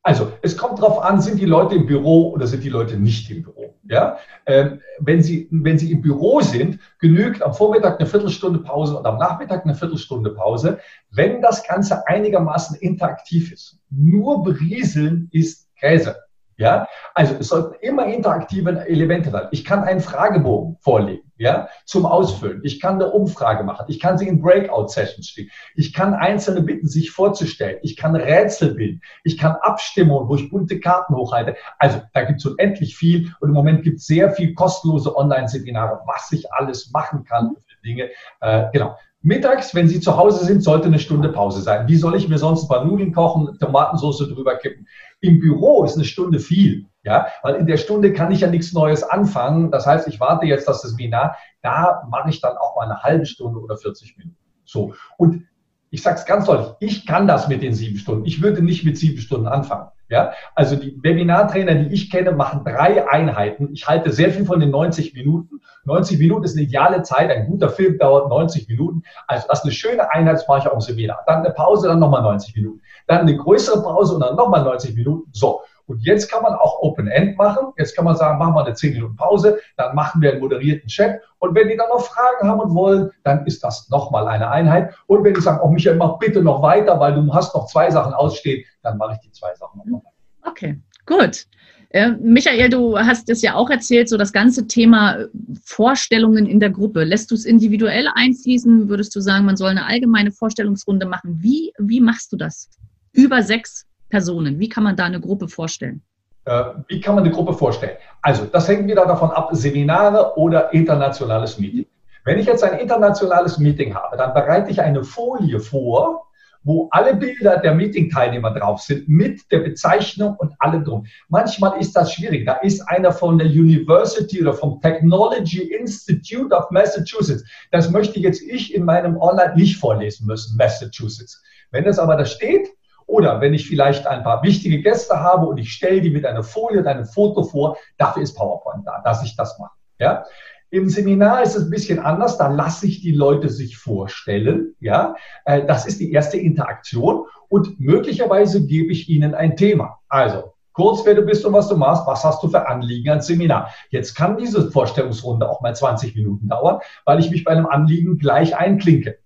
Also, 0.07 0.33
es 0.41 0.57
kommt 0.57 0.79
darauf 0.79 1.03
an, 1.03 1.21
sind 1.21 1.41
die 1.41 1.47
Leute 1.47 1.75
im 1.75 1.85
Büro 1.85 2.31
oder 2.31 2.47
sind 2.47 2.63
die 2.63 2.69
Leute 2.69 2.97
nicht 2.97 3.29
im 3.29 3.43
Büro. 3.43 3.75
Ja? 3.89 4.19
Ähm, 4.47 4.81
wenn, 5.01 5.21
sie, 5.21 5.49
wenn 5.51 5.81
sie 5.81 5.91
im 5.91 6.01
Büro 6.01 6.41
sind, 6.43 6.79
genügt 7.01 7.43
am 7.43 7.53
Vormittag 7.53 7.99
eine 7.99 8.09
Viertelstunde 8.09 8.61
Pause 8.61 8.97
und 8.97 9.05
am 9.05 9.19
Nachmittag 9.19 9.65
eine 9.65 9.75
Viertelstunde 9.75 10.31
Pause, 10.31 10.79
wenn 11.11 11.43
das 11.43 11.67
Ganze 11.67 12.07
einigermaßen 12.07 12.77
interaktiv 12.79 13.51
ist. 13.51 13.81
Nur 13.91 14.45
berieseln 14.45 15.29
ist 15.33 15.67
Käse. 15.75 16.15
Ja, 16.59 16.89
also 17.15 17.35
es 17.39 17.49
sollten 17.49 17.75
immer 17.81 18.07
interaktive 18.07 18.87
Elemente 18.89 19.31
sein. 19.31 19.49
Ich 19.51 19.65
kann 19.65 19.85
einen 19.85 20.01
Fragebogen 20.01 20.79
vorlegen, 20.81 21.31
ja, 21.37 21.69
zum 21.85 22.07
Ausfüllen. 22.07 22.63
Ich 22.65 22.81
kann 22.81 22.95
eine 22.95 23.11
Umfrage 23.11 23.63
machen. 23.63 23.85
Ich 23.89 24.01
kann 24.01 24.17
sie 24.17 24.27
in 24.27 24.41
Breakout-Sessions 24.41 25.29
stehen. 25.29 25.51
Ich 25.75 25.93
kann 25.93 26.15
Einzelne 26.15 26.63
bitten, 26.63 26.89
sich 26.89 27.11
vorzustellen. 27.11 27.79
Ich 27.83 27.97
kann 27.97 28.17
Rätsel 28.17 28.75
bilden. 28.75 29.03
Ich 29.23 29.37
kann 29.37 29.57
Abstimmungen, 29.61 30.31
wo 30.31 30.37
ich 30.37 30.49
bunte 30.49 30.81
Karten 30.81 31.15
hochhalte. 31.15 31.57
Also 31.79 32.01
da 32.15 32.25
gibt 32.25 32.41
es 32.41 32.47
unendlich 32.47 32.97
viel 32.97 33.35
und 33.41 33.51
im 33.51 33.55
Moment 33.55 33.83
gibt 33.83 33.99
es 33.99 34.07
sehr 34.07 34.31
viel 34.31 34.55
kostenlose 34.55 35.15
Online-Seminare, 35.15 36.01
was 36.07 36.33
ich 36.33 36.51
alles 36.53 36.91
machen 36.91 37.25
kann 37.25 37.55
für 37.67 37.83
Dinge. 37.83 38.09
Äh, 38.41 38.65
genau. 38.73 38.97
Mittags, 39.27 39.75
wenn 39.75 39.89
Sie 39.89 39.99
zu 39.99 40.17
Hause 40.17 40.45
sind, 40.45 40.63
sollte 40.63 40.87
eine 40.87 41.01
Stunde 41.01 41.31
Pause 41.31 41.61
sein. 41.61 41.89
Wie 41.89 41.97
soll 41.97 42.15
ich 42.15 42.29
mir 42.29 42.39
sonst 42.39 42.63
ein 42.63 42.69
paar 42.69 42.85
Nudeln 42.85 43.13
kochen, 43.13 43.59
Tomatensauce 43.59 44.19
drüber 44.19 44.55
kippen? 44.55 44.87
Im 45.21 45.41
Büro 45.41 45.83
ist 45.83 45.97
eine 45.97 46.05
Stunde 46.05 46.39
viel, 46.39 46.87
ja, 47.03 47.27
weil 47.43 47.57
in 47.57 47.67
der 47.67 47.77
Stunde 47.77 48.13
kann 48.13 48.31
ich 48.31 48.43
ja 48.43 48.49
nichts 48.49 48.73
Neues 48.73 49.03
anfangen. 49.03 49.73
Das 49.73 49.85
heißt, 49.85 50.07
ich 50.07 50.21
warte 50.21 50.47
jetzt 50.47 50.69
das 50.69 50.83
Seminar, 50.83 51.37
da 51.61 52.07
mache 52.09 52.31
ich 52.31 52.41
dann 52.41 52.57
auch 52.57 52.77
mal 52.77 52.85
eine 52.85 53.03
halbe 53.03 53.27
Stunde 53.27 53.59
oder 53.59 53.77
40 53.77 54.17
Minuten. 54.17 54.37
So. 54.65 54.95
Und 55.17 55.43
ich 55.91 56.03
sage 56.03 56.19
es 56.21 56.25
ganz 56.25 56.47
deutlich, 56.47 56.77
ich 56.79 57.07
kann 57.07 57.27
das 57.27 57.49
mit 57.49 57.63
den 57.63 57.75
sieben 57.75 57.99
Stunden. 57.99 58.27
Ich 58.27 58.43
würde 58.43 58.63
nicht 58.63 58.85
mit 58.85 58.97
sieben 58.97 59.19
Stunden 59.19 59.49
anfangen. 59.49 59.89
Ja, 60.09 60.33
also 60.55 60.77
die 60.77 60.97
Webinartrainer, 61.03 61.75
die 61.75 61.93
ich 61.93 62.11
kenne, 62.11 62.31
machen 62.31 62.65
drei 62.65 63.09
Einheiten. 63.11 63.71
Ich 63.73 63.89
halte 63.89 64.13
sehr 64.13 64.31
viel 64.31 64.45
von 64.45 64.61
den 64.61 64.71
90 64.71 65.15
Minuten. 65.15 65.61
90 65.85 66.19
Minuten 66.19 66.45
ist 66.45 66.57
eine 66.57 66.67
ideale 66.67 67.03
Zeit. 67.03 67.31
Ein 67.31 67.47
guter 67.47 67.69
Film 67.69 67.99
dauert 67.99 68.29
90 68.29 68.69
Minuten. 68.69 69.03
Also 69.27 69.47
das 69.49 69.61
ist 69.61 69.65
eine 69.65 69.73
schöne 69.73 70.11
Einheit, 70.13 70.35
das 70.35 70.47
mache 70.47 70.61
ich 70.61 70.67
auch 70.69 70.75
im 70.75 70.81
Seminar. 70.81 71.25
Dann 71.27 71.41
eine 71.41 71.51
Pause, 71.51 71.89
dann 71.89 71.99
nochmal 71.99 72.23
90 72.23 72.55
Minuten. 72.55 72.81
Dann 73.09 73.21
eine 73.21 73.37
größere 73.37 73.83
Pause 73.83 74.15
und 74.15 74.21
dann 74.21 74.37
nochmal 74.37 74.63
90 74.63 74.95
Minuten. 74.95 75.29
So. 75.33 75.63
Und 75.87 76.05
jetzt 76.05 76.31
kann 76.31 76.43
man 76.43 76.55
auch 76.55 76.81
Open 76.81 77.09
End 77.09 77.37
machen. 77.39 77.73
Jetzt 77.79 77.95
kann 77.95 78.05
man 78.05 78.17
sagen, 78.17 78.39
machen 78.39 78.55
wir 78.55 78.65
eine 78.65 78.75
10 78.75 78.95
Minuten 78.95 79.17
Pause, 79.17 79.61
dann 79.77 79.95
machen 79.95 80.21
wir 80.21 80.33
einen 80.33 80.41
moderierten 80.41 80.89
Chat. 80.89 81.21
Und 81.39 81.55
wenn 81.55 81.69
die 81.69 81.77
dann 81.77 81.89
noch 81.89 82.05
Fragen 82.05 82.49
haben 82.49 82.61
und 82.61 82.75
wollen, 82.75 83.11
dann 83.25 83.47
ist 83.47 83.63
das 83.63 83.89
nochmal 83.89 84.27
eine 84.27 84.51
Einheit. 84.51 84.95
Und 85.07 85.25
wenn 85.25 85.35
die 85.35 85.41
sagen, 85.41 85.61
oh 85.63 85.69
Michael, 85.69 85.97
mach 85.97 86.19
bitte 86.19 86.43
noch 86.43 86.63
weiter, 86.63 86.99
weil 86.99 87.15
du 87.15 87.33
hast 87.33 87.55
noch 87.55 87.67
zwei 87.67 87.91
Sachen 87.91 88.15
ausstehen, 88.15 88.65
dann 88.83 88.99
mache 88.99 89.15
ich 89.15 89.21
die 89.21 89.33
zwei 89.33 89.55
Sachen 89.55 89.81
noch 89.85 89.99
weiter. 89.99 90.13
Okay, 90.43 90.81
gut. 91.07 91.47
Äh, 91.91 92.11
Michael, 92.11 92.69
du 92.69 92.99
hast 92.99 93.31
es 93.31 93.43
ja 93.43 93.55
auch 93.55 93.71
erzählt, 93.71 94.09
so 94.09 94.17
das 94.17 94.33
ganze 94.33 94.67
Thema 94.67 95.19
Vorstellungen 95.63 96.47
in 96.47 96.59
der 96.59 96.71
Gruppe. 96.71 97.05
Lässt 97.05 97.31
du 97.31 97.35
es 97.35 97.45
individuell 97.45 98.09
einfließen? 98.13 98.89
Würdest 98.89 99.15
du 99.15 99.21
sagen, 99.21 99.45
man 99.45 99.57
soll 99.57 99.71
eine 99.71 99.87
allgemeine 99.87 100.33
Vorstellungsrunde 100.33 101.07
machen? 101.07 101.39
Wie, 101.41 101.73
wie 101.79 102.01
machst 102.01 102.33
du 102.33 102.37
das? 102.37 102.69
Über 103.13 103.43
sechs 103.43 103.87
Personen. 104.09 104.59
Wie 104.59 104.69
kann 104.69 104.85
man 104.85 104.97
da 104.97 105.05
eine 105.05 105.21
Gruppe 105.21 105.49
vorstellen? 105.49 106.03
Äh, 106.45 106.65
wie 106.89 107.01
kann 107.01 107.17
man 107.17 107.25
eine 107.25 107.33
Gruppe 107.33 107.55
vorstellen? 107.55 107.97
Also, 108.23 108.45
das 108.45 108.69
hängt 108.69 108.87
wieder 108.87 109.05
davon 109.07 109.31
ab, 109.31 109.51
Seminare 109.53 110.37
oder 110.37 110.73
internationales 110.73 111.59
Meeting. 111.59 111.87
Wenn 112.25 112.39
ich 112.39 112.47
jetzt 112.47 112.65
ein 112.65 112.79
internationales 112.79 113.59
Meeting 113.59 113.95
habe, 113.95 114.17
dann 114.17 114.35
bereite 114.35 114.71
ich 114.71 114.81
eine 114.81 115.05
Folie 115.05 115.61
vor, 115.61 116.27
wo 116.67 116.89
alle 116.91 117.15
Bilder 117.15 117.59
der 117.59 117.75
Meeting-Teilnehmer 117.75 118.53
drauf 118.53 118.81
sind, 118.81 119.09
mit 119.09 119.41
der 119.53 119.61
Bezeichnung 119.61 120.35
und 120.39 120.53
allem 120.59 120.85
drum. 120.85 121.07
Manchmal 121.29 121.79
ist 121.79 121.95
das 121.95 122.13
schwierig. 122.13 122.45
Da 122.45 122.55
ist 122.55 122.81
einer 122.89 123.13
von 123.13 123.39
der 123.39 123.47
University 123.47 124.43
oder 124.43 124.53
vom 124.53 124.81
Technology 124.81 125.63
Institute 125.73 126.53
of 126.53 126.69
Massachusetts. 126.73 127.45
Das 127.71 127.91
möchte 127.91 128.19
jetzt 128.19 128.43
ich 128.43 128.75
in 128.75 128.85
meinem 128.85 129.17
Online 129.17 129.55
nicht 129.55 129.79
vorlesen 129.79 130.27
müssen, 130.27 130.57
Massachusetts. 130.57 131.41
Wenn 131.71 131.85
das 131.85 132.01
aber 132.01 132.17
da 132.17 132.25
steht, 132.25 132.69
oder 133.07 133.41
wenn 133.41 133.55
ich 133.55 133.69
vielleicht 133.69 134.07
ein 134.07 134.23
paar 134.23 134.43
wichtige 134.43 134.83
Gäste 134.83 135.21
habe 135.21 135.47
und 135.47 135.59
ich 135.59 135.73
stelle 135.73 136.01
die 136.01 136.11
mit 136.11 136.27
einer 136.27 136.43
Folie 136.43 136.81
und 136.81 136.87
einem 136.87 137.07
Foto 137.07 137.45
vor, 137.45 137.77
dafür 137.99 138.23
ist 138.23 138.35
PowerPoint 138.35 138.87
da, 138.87 139.01
dass 139.05 139.23
ich 139.23 139.37
das 139.37 139.59
mache. 139.59 139.75
Ja? 139.99 140.25
Im 140.71 140.89
Seminar 140.89 141.43
ist 141.43 141.55
es 141.55 141.65
ein 141.65 141.71
bisschen 141.71 142.01
anders, 142.01 142.39
da 142.39 142.49
lasse 142.49 142.87
ich 142.87 143.01
die 143.01 143.13
Leute 143.13 143.49
sich 143.49 143.79
vorstellen. 143.79 144.75
Ja? 144.81 145.15
Äh, 145.45 145.65
das 145.65 145.87
ist 145.87 146.01
die 146.01 146.13
erste 146.13 146.39
Interaktion 146.39 147.27
und 147.49 147.79
möglicherweise 147.79 148.67
gebe 148.67 148.93
ich 148.93 149.09
ihnen 149.09 149.35
ein 149.35 149.57
Thema. 149.57 149.99
Also 150.09 150.53
kurz, 150.73 151.07
wer 151.07 151.15
du 151.15 151.23
bist 151.23 151.47
und 151.47 151.53
was 151.53 151.69
du 151.69 151.77
machst, 151.77 152.07
was 152.07 152.25
hast 152.25 152.43
du 152.43 152.49
für 152.49 152.69
Anliegen 152.69 153.11
ans 153.11 153.27
Seminar. 153.27 153.73
Jetzt 153.91 154.15
kann 154.15 154.37
diese 154.37 154.71
Vorstellungsrunde 154.71 155.49
auch 155.49 155.61
mal 155.61 155.75
20 155.75 156.15
Minuten 156.17 156.49
dauern, 156.49 156.81
weil 157.05 157.21
ich 157.21 157.31
mich 157.31 157.45
bei 157.45 157.53
einem 157.53 157.67
Anliegen 157.67 158.19
gleich 158.19 158.57
einklinke. 158.57 159.19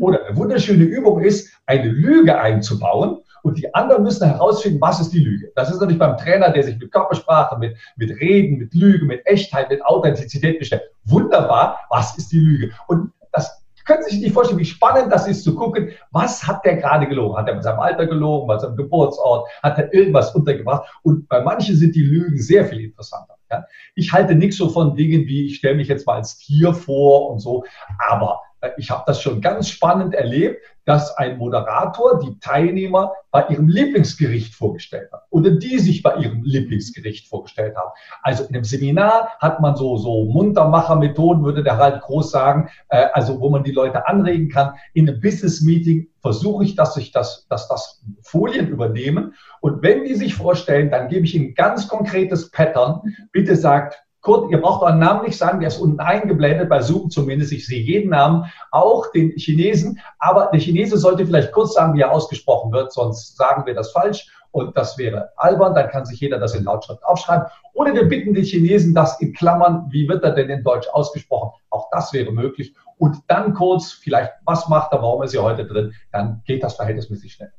Oder 0.00 0.26
eine 0.26 0.36
wunderschöne 0.36 0.84
Übung 0.84 1.20
ist, 1.20 1.52
eine 1.66 1.88
Lüge 1.88 2.38
einzubauen 2.38 3.18
und 3.42 3.58
die 3.58 3.74
anderen 3.74 4.02
müssen 4.02 4.26
herausfinden, 4.26 4.80
was 4.80 5.00
ist 5.00 5.12
die 5.12 5.20
Lüge. 5.20 5.50
Das 5.54 5.70
ist 5.70 5.80
natürlich 5.80 5.98
beim 5.98 6.16
Trainer, 6.16 6.50
der 6.50 6.62
sich 6.62 6.78
mit 6.78 6.92
Körpersprache, 6.92 7.58
mit, 7.58 7.76
mit 7.96 8.10
Reden, 8.20 8.58
mit 8.58 8.74
Lüge, 8.74 9.04
mit 9.04 9.26
Echtheit, 9.26 9.70
mit 9.70 9.84
Authentizität 9.84 10.58
beschäftigt. 10.58 10.92
Wunderbar, 11.04 11.78
was 11.88 12.16
ist 12.18 12.32
die 12.32 12.40
Lüge? 12.40 12.72
Und 12.88 13.12
das 13.32 13.64
können 13.88 14.02
Sie 14.02 14.16
sich 14.16 14.24
nicht 14.24 14.34
vorstellen, 14.34 14.60
wie 14.60 14.66
spannend 14.66 15.10
das 15.10 15.26
ist 15.26 15.44
zu 15.44 15.54
gucken, 15.54 15.92
was 16.10 16.46
hat 16.46 16.62
der 16.66 16.76
gerade 16.76 17.08
gelogen? 17.08 17.38
Hat 17.38 17.48
er 17.48 17.54
mit 17.54 17.64
seinem 17.64 17.80
Alter 17.80 18.06
gelogen, 18.06 18.46
bei 18.46 18.58
seinem 18.58 18.76
Geburtsort, 18.76 19.48
hat 19.62 19.78
er 19.78 19.92
irgendwas 19.94 20.34
untergebracht? 20.34 20.86
Und 21.02 21.26
bei 21.28 21.40
manchen 21.40 21.74
sind 21.74 21.94
die 21.94 22.02
Lügen 22.02 22.38
sehr 22.38 22.66
viel 22.66 22.80
interessanter. 22.80 23.36
Ja? 23.50 23.64
Ich 23.94 24.12
halte 24.12 24.34
nichts 24.34 24.58
so 24.58 24.68
von 24.68 24.94
Dingen 24.94 25.26
wie, 25.26 25.46
ich 25.46 25.56
stelle 25.56 25.76
mich 25.76 25.88
jetzt 25.88 26.06
mal 26.06 26.16
als 26.16 26.36
Tier 26.36 26.74
vor 26.74 27.30
und 27.30 27.38
so, 27.38 27.64
aber 28.10 28.40
ich 28.76 28.90
habe 28.90 29.04
das 29.06 29.22
schon 29.22 29.40
ganz 29.40 29.68
spannend 29.68 30.14
erlebt, 30.14 30.62
dass 30.84 31.16
ein 31.16 31.36
Moderator 31.36 32.18
die 32.18 32.38
Teilnehmer 32.40 33.12
bei 33.30 33.46
ihrem 33.48 33.68
Lieblingsgericht 33.68 34.54
vorgestellt 34.54 35.12
hat 35.12 35.24
oder 35.28 35.50
die 35.50 35.78
sich 35.78 36.02
bei 36.02 36.16
ihrem 36.16 36.42
Lieblingsgericht 36.42 37.28
vorgestellt 37.28 37.76
haben. 37.76 37.90
Also 38.22 38.44
in 38.44 38.54
einem 38.54 38.64
Seminar 38.64 39.28
hat 39.38 39.60
man 39.60 39.76
so, 39.76 39.98
so 39.98 40.24
Muntermacher-Methoden, 40.24 41.44
würde 41.44 41.62
der 41.62 41.76
Harald 41.76 42.00
Groß 42.00 42.30
sagen, 42.30 42.70
äh, 42.88 43.06
also 43.12 43.38
wo 43.38 43.50
man 43.50 43.64
die 43.64 43.72
Leute 43.72 44.08
anregen 44.08 44.48
kann. 44.48 44.74
In 44.94 45.08
einem 45.08 45.20
Business-Meeting 45.20 46.08
versuche 46.22 46.64
ich, 46.64 46.74
dass 46.74 46.96
ich 46.96 47.12
das, 47.12 47.46
dass 47.48 47.68
das 47.68 48.02
Folien 48.22 48.68
übernehmen. 48.68 49.34
Und 49.60 49.82
wenn 49.82 50.04
die 50.04 50.14
sich 50.14 50.34
vorstellen, 50.34 50.90
dann 50.90 51.08
gebe 51.08 51.26
ich 51.26 51.34
ihnen 51.34 51.54
ganz 51.54 51.86
konkretes 51.86 52.50
Pattern. 52.50 53.02
Bitte 53.30 53.56
sagt, 53.56 54.02
Kurt, 54.28 54.50
ihr 54.50 54.60
braucht 54.60 54.82
euren 54.82 54.98
Namen 54.98 55.24
nicht 55.24 55.38
sagen, 55.38 55.60
der 55.60 55.68
ist 55.68 55.78
unten 55.78 56.00
eingeblendet, 56.00 56.68
bei 56.68 56.82
Zoom 56.82 57.08
zumindest. 57.08 57.50
Ich 57.50 57.66
sehe 57.66 57.80
jeden 57.80 58.10
Namen, 58.10 58.44
auch 58.70 59.10
den 59.12 59.30
Chinesen. 59.30 60.00
Aber 60.18 60.50
der 60.52 60.60
Chinese 60.60 60.98
sollte 60.98 61.24
vielleicht 61.24 61.50
kurz 61.50 61.72
sagen, 61.72 61.94
wie 61.94 62.02
er 62.02 62.12
ausgesprochen 62.12 62.70
wird, 62.70 62.92
sonst 62.92 63.38
sagen 63.38 63.64
wir 63.64 63.72
das 63.72 63.90
falsch. 63.90 64.30
Und 64.50 64.76
das 64.76 64.98
wäre 64.98 65.30
albern, 65.36 65.74
dann 65.74 65.88
kann 65.88 66.04
sich 66.04 66.20
jeder 66.20 66.38
das 66.38 66.54
in 66.54 66.64
Lautschrift 66.64 67.02
aufschreiben. 67.04 67.46
Oder 67.72 67.94
wir 67.94 68.06
bitten 68.06 68.34
den 68.34 68.44
Chinesen 68.44 68.94
das 68.94 69.18
in 69.18 69.32
Klammern, 69.32 69.86
wie 69.88 70.06
wird 70.06 70.22
er 70.22 70.32
denn 70.32 70.50
in 70.50 70.62
Deutsch 70.62 70.88
ausgesprochen? 70.88 71.58
Auch 71.70 71.88
das 71.90 72.12
wäre 72.12 72.30
möglich. 72.30 72.74
Und 72.98 73.16
dann 73.28 73.54
kurz, 73.54 73.92
vielleicht, 73.92 74.32
was 74.44 74.68
macht 74.68 74.92
er, 74.92 75.00
warum 75.00 75.22
ist 75.22 75.34
er 75.34 75.42
heute 75.42 75.64
drin? 75.64 75.94
Dann 76.12 76.42
geht 76.44 76.62
das 76.62 76.76
verhältnismäßig 76.76 77.32
schnell. 77.32 77.52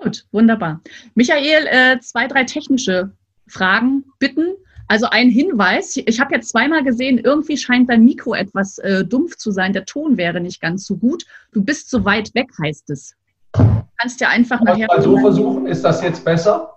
Gut, 0.00 0.24
wunderbar. 0.30 0.82
Michael, 1.16 1.66
äh, 1.66 1.98
zwei, 1.98 2.28
drei 2.28 2.44
technische 2.44 3.10
Fragen 3.48 4.04
bitten. 4.20 4.54
Also 4.90 5.06
ein 5.08 5.30
Hinweis, 5.30 5.96
ich 5.96 6.18
habe 6.18 6.34
jetzt 6.34 6.48
zweimal 6.48 6.82
gesehen, 6.82 7.18
irgendwie 7.18 7.56
scheint 7.56 7.88
dein 7.88 8.04
Mikro 8.04 8.34
etwas 8.34 8.78
äh, 8.78 9.04
dumpf 9.04 9.36
zu 9.36 9.52
sein. 9.52 9.72
Der 9.72 9.84
Ton 9.84 10.16
wäre 10.16 10.40
nicht 10.40 10.60
ganz 10.60 10.84
so 10.84 10.96
gut. 10.96 11.24
Du 11.52 11.62
bist 11.62 11.90
so 11.90 12.04
weit 12.04 12.34
weg, 12.34 12.48
heißt 12.60 12.90
es. 12.90 13.14
Du 13.52 13.84
kannst 13.98 14.20
ja 14.20 14.30
einfach 14.30 14.60
nachher. 14.62 14.88
Mal 14.88 15.00
so 15.00 15.16
versuchen, 15.16 15.68
ist 15.68 15.84
das 15.84 16.02
jetzt 16.02 16.24
besser? 16.24 16.74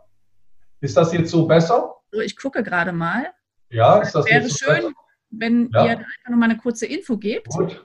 Ist 0.81 0.95
das 0.95 1.11
jetzt 1.11 1.31
so 1.31 1.47
besser? 1.47 1.95
So, 2.11 2.19
ich 2.19 2.37
gucke 2.37 2.61
gerade 2.61 2.91
mal. 2.91 3.31
Ja, 3.71 3.97
ist 3.97 4.13
das 4.13 4.27
wäre 4.27 4.43
jetzt 4.43 4.59
so 4.59 4.65
schön, 4.65 4.75
besser? 4.75 4.93
wenn 5.31 5.69
ja. 5.73 5.85
ihr 5.85 5.91
einfach 5.97 6.29
noch 6.29 6.37
mal 6.37 6.51
eine 6.51 6.57
kurze 6.57 6.85
Info 6.85 7.17
gebt. 7.17 7.47
Gut. 7.47 7.83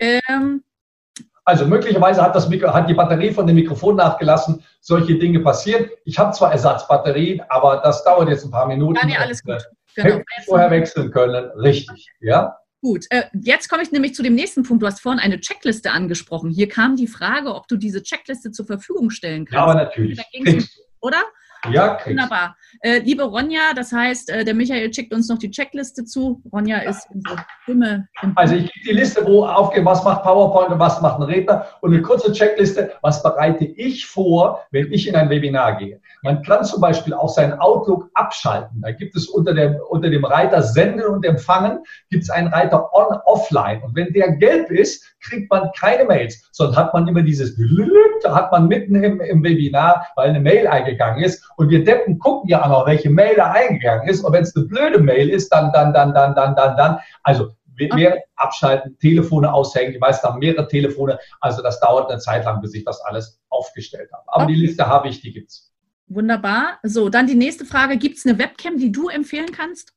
Ähm, 0.00 0.64
also 1.44 1.66
möglicherweise 1.66 2.22
hat, 2.22 2.34
das 2.36 2.48
Mikro, 2.48 2.72
hat 2.72 2.88
die 2.88 2.94
Batterie 2.94 3.32
von 3.32 3.46
dem 3.46 3.56
Mikrofon 3.56 3.96
nachgelassen. 3.96 4.62
Solche 4.80 5.18
Dinge 5.18 5.40
passieren. 5.40 5.90
Ich 6.04 6.18
habe 6.18 6.32
zwar 6.32 6.52
Ersatzbatterien, 6.52 7.42
aber 7.48 7.80
das 7.82 8.04
dauert 8.04 8.28
jetzt 8.28 8.44
ein 8.44 8.50
paar 8.50 8.66
Minuten. 8.66 8.96
Ja, 8.96 9.06
nee, 9.06 9.16
alles 9.16 9.42
gut. 9.42 9.62
Genau. 9.94 10.20
Vorher 10.46 10.70
wechseln 10.70 11.10
können. 11.10 11.50
Richtig, 11.56 12.08
ja. 12.20 12.56
Gut, 12.80 13.06
äh, 13.10 13.24
jetzt 13.34 13.68
komme 13.68 13.82
ich 13.82 13.92
nämlich 13.92 14.14
zu 14.14 14.22
dem 14.22 14.34
nächsten 14.34 14.64
Punkt. 14.64 14.82
Du 14.82 14.86
hast 14.86 15.00
vorhin 15.00 15.20
eine 15.20 15.38
Checkliste 15.38 15.92
angesprochen. 15.92 16.50
Hier 16.50 16.68
kam 16.68 16.96
die 16.96 17.06
Frage, 17.06 17.54
ob 17.54 17.68
du 17.68 17.76
diese 17.76 18.02
Checkliste 18.02 18.50
zur 18.50 18.66
Verfügung 18.66 19.10
stellen 19.10 19.44
kannst. 19.44 19.54
Ja, 19.54 19.62
aber 19.62 19.74
natürlich. 19.74 20.20
Oder? 21.00 21.22
Ja, 21.70 21.94
kriegst. 21.94 22.10
Wunderbar. 22.10 22.56
Äh, 22.80 22.98
liebe 23.00 23.22
Ronja, 23.22 23.72
das 23.76 23.92
heißt, 23.92 24.30
äh, 24.30 24.44
der 24.44 24.54
Michael 24.54 24.92
schickt 24.92 25.14
uns 25.14 25.28
noch 25.28 25.38
die 25.38 25.50
Checkliste 25.50 26.04
zu. 26.04 26.42
Ronja 26.52 26.78
ist 26.78 27.06
unsere 27.10 27.36
Stimme. 27.62 28.08
Also 28.34 28.56
ich 28.56 28.72
gebe 28.72 28.86
die 28.88 28.92
Liste, 28.94 29.24
wo 29.24 29.46
aufgeht, 29.46 29.84
was 29.84 30.02
macht 30.02 30.24
PowerPoint 30.24 30.70
und 30.70 30.78
was 30.80 31.00
macht 31.00 31.20
ein 31.20 31.22
Redner 31.22 31.66
und 31.80 31.92
eine 31.92 32.02
kurze 32.02 32.32
Checkliste, 32.32 32.92
was 33.02 33.22
bereite 33.22 33.64
ich 33.64 34.06
vor, 34.06 34.60
wenn 34.72 34.92
ich 34.92 35.06
in 35.06 35.14
ein 35.14 35.30
Webinar 35.30 35.76
gehe. 35.76 36.00
Man 36.22 36.42
kann 36.42 36.64
zum 36.64 36.80
Beispiel 36.80 37.14
auch 37.14 37.28
seinen 37.28 37.54
Outlook 37.54 38.10
abschalten. 38.14 38.80
Da 38.80 38.90
gibt 38.90 39.14
es 39.14 39.28
unter 39.28 39.54
dem, 39.54 39.76
unter 39.88 40.10
dem 40.10 40.24
Reiter 40.24 40.62
Senden 40.62 41.06
und 41.06 41.24
Empfangen, 41.24 41.84
gibt 42.10 42.24
es 42.24 42.30
einen 42.30 42.48
Reiter 42.48 42.92
On-Offline. 42.92 43.82
Und 43.82 43.94
wenn 43.94 44.12
der 44.12 44.32
gelb 44.36 44.70
ist, 44.70 45.11
kriegt 45.22 45.50
man 45.50 45.70
keine 45.78 46.04
Mails, 46.04 46.48
sondern 46.52 46.76
hat 46.76 46.94
man 46.94 47.08
immer 47.08 47.22
dieses, 47.22 47.56
da 48.22 48.34
hat 48.34 48.52
man 48.52 48.68
mitten 48.68 49.02
im, 49.02 49.20
im 49.20 49.42
Webinar, 49.42 50.06
weil 50.16 50.30
eine 50.30 50.40
Mail 50.40 50.66
eingegangen 50.66 51.22
ist. 51.22 51.48
Und 51.56 51.70
wir 51.70 51.84
Deppen 51.84 52.18
gucken 52.18 52.48
ja 52.50 52.62
auch 52.64 52.68
noch, 52.68 52.86
welche 52.86 53.10
Mail 53.10 53.36
da 53.36 53.52
eingegangen 53.52 54.08
ist. 54.08 54.22
Und 54.22 54.32
wenn 54.32 54.42
es 54.42 54.54
eine 54.54 54.66
blöde 54.66 54.98
Mail 54.98 55.28
ist, 55.28 55.48
dann, 55.50 55.72
dann, 55.72 55.92
dann, 55.92 56.12
dann, 56.14 56.34
dann, 56.34 56.54
dann, 56.54 56.76
dann. 56.76 56.98
Also 57.22 57.50
mehr 57.94 58.22
abschalten, 58.36 58.98
Telefone 58.98 59.52
aushängen. 59.52 59.92
Die 59.92 59.98
meisten 59.98 60.26
haben 60.26 60.38
mehrere 60.38 60.68
Telefone. 60.68 61.18
Also 61.40 61.62
das 61.62 61.80
dauert 61.80 62.10
eine 62.10 62.20
Zeit 62.20 62.44
lang, 62.44 62.60
bis 62.60 62.74
ich 62.74 62.84
das 62.84 63.00
alles 63.00 63.40
aufgestellt 63.48 64.10
habe. 64.12 64.24
Aber 64.26 64.44
okay. 64.44 64.54
die 64.54 64.60
Liste 64.60 64.86
habe 64.86 65.08
ich, 65.08 65.20
die 65.20 65.32
gibt's. 65.32 65.72
Wunderbar. 66.06 66.78
So, 66.82 67.08
dann 67.08 67.26
die 67.26 67.34
nächste 67.34 67.64
Frage. 67.64 67.96
Gibt 67.96 68.18
es 68.18 68.26
eine 68.26 68.38
Webcam, 68.38 68.76
die 68.76 68.92
du 68.92 69.08
empfehlen 69.08 69.50
kannst? 69.52 69.94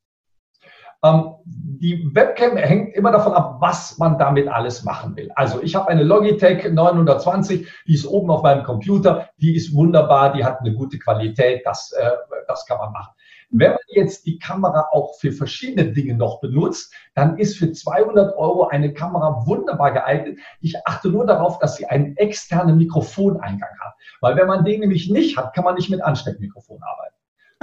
Ähm, 1.05 1.35
die 1.45 2.09
Webcam 2.13 2.57
hängt 2.57 2.95
immer 2.95 3.11
davon 3.11 3.33
ab, 3.33 3.57
was 3.59 3.97
man 3.97 4.17
damit 4.17 4.47
alles 4.47 4.83
machen 4.83 5.15
will. 5.15 5.29
Also 5.35 5.61
ich 5.61 5.75
habe 5.75 5.89
eine 5.89 6.03
Logitech 6.03 6.71
920, 6.71 7.67
die 7.85 7.93
ist 7.93 8.07
oben 8.07 8.31
auf 8.31 8.41
meinem 8.43 8.63
Computer, 8.63 9.29
die 9.37 9.55
ist 9.55 9.73
wunderbar, 9.75 10.33
die 10.33 10.43
hat 10.43 10.61
eine 10.61 10.73
gute 10.73 10.97
Qualität, 10.97 11.61
das, 11.65 11.91
äh, 11.91 12.11
das 12.47 12.65
kann 12.65 12.77
man 12.77 12.91
machen. 12.91 13.13
Wenn 13.51 13.71
man 13.71 13.79
jetzt 13.89 14.25
die 14.25 14.39
Kamera 14.39 14.87
auch 14.91 15.15
für 15.19 15.31
verschiedene 15.31 15.91
Dinge 15.91 16.15
noch 16.15 16.41
benutzt, 16.41 16.91
dann 17.13 17.37
ist 17.37 17.57
für 17.57 17.71
200 17.71 18.35
Euro 18.37 18.67
eine 18.67 18.91
Kamera 18.93 19.45
wunderbar 19.45 19.91
geeignet. 19.91 20.39
Ich 20.61 20.75
achte 20.85 21.09
nur 21.09 21.25
darauf, 21.27 21.59
dass 21.59 21.75
sie 21.75 21.85
einen 21.85 22.17
externen 22.17 22.77
Mikrofoneingang 22.77 23.69
hat. 23.79 23.93
Weil 24.21 24.35
wenn 24.35 24.47
man 24.47 24.65
den 24.65 24.79
nämlich 24.79 25.09
nicht 25.11 25.37
hat, 25.37 25.53
kann 25.53 25.63
man 25.63 25.75
nicht 25.75 25.89
mit 25.89 26.03
Ansteckmikrofon 26.03 26.81
arbeiten. 26.81 27.14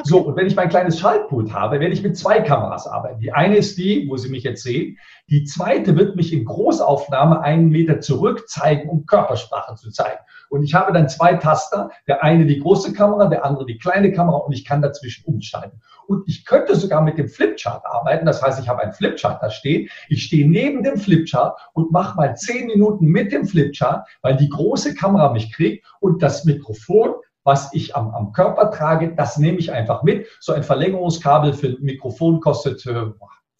So, 0.04 0.20
und 0.20 0.36
wenn 0.36 0.46
ich 0.46 0.56
mein 0.56 0.70
kleines 0.70 0.98
Schaltpult 0.98 1.52
habe, 1.52 1.78
werde 1.78 1.92
ich 1.92 2.02
mit 2.02 2.16
zwei 2.16 2.40
Kameras 2.40 2.86
arbeiten. 2.86 3.20
Die 3.20 3.32
eine 3.32 3.56
ist 3.56 3.76
die, 3.76 4.08
wo 4.08 4.16
Sie 4.16 4.30
mich 4.30 4.42
jetzt 4.42 4.62
sehen. 4.62 4.98
Die 5.28 5.44
zweite 5.44 5.96
wird 5.96 6.16
mich 6.16 6.32
in 6.32 6.46
Großaufnahme 6.46 7.42
einen 7.42 7.68
Meter 7.68 8.00
zurück 8.00 8.48
zeigen, 8.48 8.88
um 8.88 9.04
Körpersprache 9.04 9.74
zu 9.74 9.90
zeigen. 9.90 10.18
Und 10.48 10.62
ich 10.62 10.72
habe 10.72 10.94
dann 10.94 11.10
zwei 11.10 11.34
Taster, 11.34 11.90
der 12.08 12.24
eine 12.24 12.46
die 12.46 12.58
große 12.58 12.94
Kamera, 12.94 13.26
der 13.26 13.44
andere 13.44 13.66
die 13.66 13.76
kleine 13.76 14.12
Kamera 14.12 14.38
und 14.38 14.52
ich 14.52 14.64
kann 14.64 14.80
dazwischen 14.80 15.26
umschalten. 15.26 15.82
Und 16.06 16.26
ich 16.26 16.46
könnte 16.46 16.74
sogar 16.74 17.02
mit 17.02 17.18
dem 17.18 17.28
Flipchart 17.28 17.84
arbeiten. 17.84 18.24
Das 18.24 18.42
heißt, 18.42 18.60
ich 18.60 18.68
habe 18.68 18.82
ein 18.82 18.92
Flipchart 18.92 19.42
da 19.42 19.50
stehen. 19.50 19.90
Ich 20.08 20.24
stehe 20.24 20.48
neben 20.48 20.82
dem 20.82 20.96
Flipchart 20.96 21.58
und 21.74 21.92
mache 21.92 22.16
mal 22.16 22.34
zehn 22.34 22.66
Minuten 22.66 23.06
mit 23.06 23.30
dem 23.30 23.46
Flipchart, 23.46 24.08
weil 24.22 24.36
die 24.36 24.48
große 24.48 24.94
Kamera 24.94 25.32
mich 25.32 25.52
kriegt 25.52 25.86
und 26.00 26.22
das 26.22 26.46
Mikrofon 26.46 27.14
was 27.44 27.72
ich 27.74 27.96
am, 27.96 28.14
am 28.14 28.32
Körper 28.32 28.70
trage, 28.70 29.14
das 29.14 29.38
nehme 29.38 29.58
ich 29.58 29.72
einfach 29.72 30.02
mit. 30.02 30.26
So 30.40 30.52
ein 30.52 30.62
Verlängerungskabel 30.62 31.52
für 31.52 31.68
ein 31.68 31.78
Mikrofon 31.80 32.40
kostet 32.40 32.84
äh, 32.86 33.06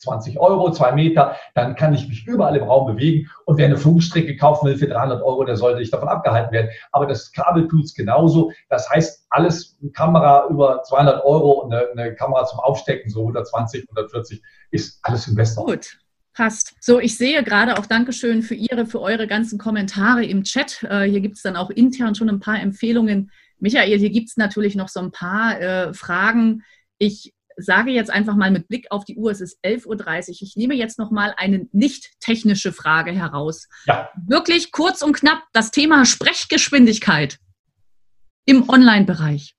20 0.03 0.39
Euro, 0.39 0.71
zwei 0.73 0.93
Meter, 0.93 1.37
dann 1.55 1.77
kann 1.77 1.95
ich 1.95 2.09
mich 2.09 2.27
überall 2.27 2.57
im 2.57 2.65
Raum 2.65 2.87
bewegen. 2.87 3.31
Und 3.45 3.59
wer 3.59 3.67
eine 3.67 3.77
Funkstrecke 3.77 4.37
kaufen 4.37 4.67
will 4.67 4.77
für 4.77 4.89
300 4.89 5.23
Euro, 5.23 5.45
der 5.45 5.57
sollte 5.57 5.79
nicht 5.79 5.93
davon 5.93 6.09
abgehalten 6.09 6.53
werden. 6.53 6.71
Aber 6.91 7.07
das 7.07 7.33
Kabel 7.33 7.69
tut 7.69 7.85
es 7.85 7.95
genauso. 7.95 8.53
Das 8.69 8.91
heißt, 8.91 9.27
alles 9.31 9.79
Kamera 9.95 10.49
über 10.49 10.83
200 10.83 11.25
Euro 11.25 11.63
und 11.63 11.73
eine, 11.73 11.87
eine, 11.93 12.15
Kamera 12.15 12.45
zum 12.47 12.61
Aufstecken, 12.61 13.11
so 13.11 13.21
120, 13.21 13.89
140, 13.89 14.43
ist 14.71 14.99
alles 15.03 15.29
im 15.29 15.37
Besten. 15.37 15.65
Gut. 15.65 15.99
Passt. 16.35 16.75
So, 16.81 16.99
ich 16.99 17.19
sehe 17.19 17.45
gerade 17.45 17.79
auch 17.79 17.85
Dankeschön 17.85 18.41
für 18.43 18.55
Ihre, 18.55 18.87
für 18.87 19.03
eure 19.03 19.27
ganzen 19.27 19.59
Kommentare 19.59 20.25
im 20.25 20.45
Chat. 20.45 20.83
Äh, 20.83 21.03
hier 21.03 21.21
gibt 21.21 21.37
es 21.37 21.43
dann 21.43 21.57
auch 21.57 21.69
intern 21.69 22.15
schon 22.15 22.31
ein 22.31 22.41
paar 22.41 22.59
Empfehlungen, 22.59 23.31
Michael, 23.63 23.97
hier 23.97 24.11
gibt 24.11 24.29
es 24.29 24.37
natürlich 24.37 24.75
noch 24.75 24.89
so 24.89 24.99
ein 24.99 25.13
paar 25.13 25.61
äh, 25.61 25.95
Fragen. 25.95 26.65
Ich 26.99 27.33
sage 27.57 27.93
jetzt 27.93 28.11
einfach 28.11 28.35
mal 28.35 28.51
mit 28.51 28.67
Blick 28.67 28.89
auf 28.91 29.05
die 29.05 29.17
Uhr, 29.17 29.31
es 29.31 29.41
ist 29.41 29.59
11.30 29.65 29.87
Uhr. 29.87 30.37
Ich 30.41 30.57
nehme 30.57 30.75
jetzt 30.75 30.99
noch 30.99 31.13
mal 31.13 31.33
eine 31.37 31.69
nicht 31.71 32.11
technische 32.19 32.73
Frage 32.73 33.13
heraus. 33.13 33.69
Ja. 33.87 34.11
Wirklich 34.27 34.73
kurz 34.73 35.01
und 35.01 35.13
knapp 35.13 35.45
das 35.53 35.71
Thema 35.71 36.05
Sprechgeschwindigkeit 36.05 37.39
im 38.47 38.69
Online-Bereich. 38.69 39.55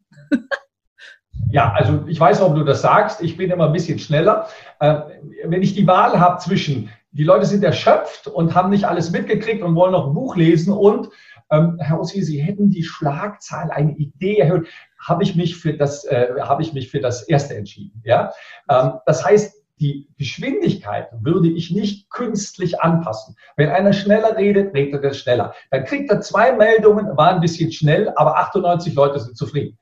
Ja, 1.49 1.71
also 1.71 2.03
ich 2.07 2.19
weiß, 2.19 2.41
warum 2.41 2.55
du 2.55 2.63
das 2.63 2.81
sagst. 2.81 3.21
Ich 3.21 3.37
bin 3.37 3.51
immer 3.51 3.67
ein 3.67 3.73
bisschen 3.73 3.99
schneller. 3.99 4.49
Äh, 4.79 5.01
wenn 5.45 5.61
ich 5.61 5.75
die 5.75 5.85
Wahl 5.85 6.19
habe 6.19 6.39
zwischen, 6.39 6.89
die 7.11 7.23
Leute 7.23 7.45
sind 7.45 7.63
erschöpft 7.63 8.27
und 8.27 8.55
haben 8.55 8.71
nicht 8.71 8.85
alles 8.85 9.11
mitgekriegt 9.11 9.61
und 9.61 9.75
wollen 9.75 9.91
noch 9.91 10.07
ein 10.07 10.13
Buch 10.15 10.35
lesen 10.35 10.73
und 10.73 11.09
ähm, 11.53 11.77
Herr 11.79 11.99
Ossi, 11.99 12.21
Sie 12.23 12.41
hätten 12.41 12.69
die 12.69 12.83
Schlagzahl, 12.83 13.71
eine 13.71 13.95
Idee 13.95 14.39
erhöht, 14.39 14.67
habe 14.99 15.23
ich 15.23 15.35
mich 15.35 15.55
für 15.57 15.73
das, 15.73 16.05
äh, 16.05 16.29
habe 16.41 16.61
ich 16.61 16.73
mich 16.73 16.89
für 16.89 16.99
das 16.99 17.23
erste 17.23 17.55
entschieden. 17.55 18.01
Ja, 18.05 18.33
ähm, 18.69 18.93
das 19.05 19.23
heißt, 19.23 19.63
die 19.79 20.07
Geschwindigkeit 20.17 21.09
würde 21.19 21.49
ich 21.49 21.71
nicht 21.71 22.09
künstlich 22.09 22.79
anpassen. 22.81 23.35
Wenn 23.57 23.69
einer 23.69 23.93
schneller 23.93 24.37
redet, 24.37 24.73
redet 24.73 25.03
er 25.03 25.13
schneller. 25.13 25.53
Dann 25.71 25.83
kriegt 25.83 26.09
er 26.09 26.21
zwei 26.21 26.53
Meldungen, 26.53 27.17
war 27.17 27.33
ein 27.33 27.41
bisschen 27.41 27.71
schnell, 27.71 28.13
aber 28.15 28.37
98 28.37 28.93
Leute 28.93 29.19
sind 29.19 29.37
zufrieden. 29.37 29.77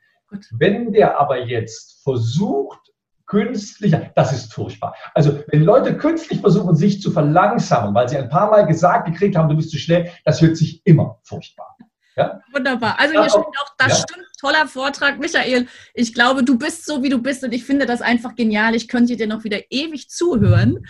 Wenn 0.52 0.94
der 0.94 1.20
aber 1.20 1.46
jetzt 1.46 2.02
versucht, 2.04 2.91
künstlich, 3.32 3.96
das 4.14 4.34
ist 4.34 4.54
furchtbar. 4.54 4.94
Also 5.14 5.40
wenn 5.48 5.64
Leute 5.64 5.98
künstlich 5.98 6.42
versuchen, 6.42 6.76
sich 6.76 7.02
zu 7.02 7.12
verlangsamen, 7.12 7.96
weil 7.96 8.10
sie 8.10 8.18
ein 8.18 8.28
paar 8.28 8.52
Mal 8.52 8.68
gesagt 8.68 9.06
gekriegt 9.06 9.38
haben, 9.38 9.48
du 9.48 9.56
bist 9.56 9.72
zu 9.72 9.78
schnell, 9.78 10.12
das 10.26 10.42
hört 10.42 10.58
sich 10.58 10.86
immer 10.86 11.18
furchtbar. 11.24 11.78
Ja? 12.18 12.42
Wunderbar. 12.52 13.00
Also 13.00 13.14
hier 13.14 13.30
steht 13.30 13.40
auch, 13.40 13.74
das 13.78 13.88
ja. 13.88 13.96
stimmt, 13.96 14.28
toller 14.38 14.68
Vortrag. 14.68 15.18
Michael, 15.18 15.68
ich 15.94 16.14
glaube, 16.14 16.44
du 16.44 16.58
bist 16.58 16.86
so, 16.86 17.04
wie 17.04 17.10
du 17.10 17.20
bist 17.20 17.42
und 17.46 17.54
ich 17.54 17.64
finde 17.64 17.86
das 17.86 18.02
einfach 18.02 18.36
genial. 18.36 18.76
Ich 18.76 18.90
könnte 18.90 19.16
dir 19.16 19.28
noch 19.28 19.46
wieder 19.46 19.60
ewig 19.70 20.10
zuhören. 20.10 20.86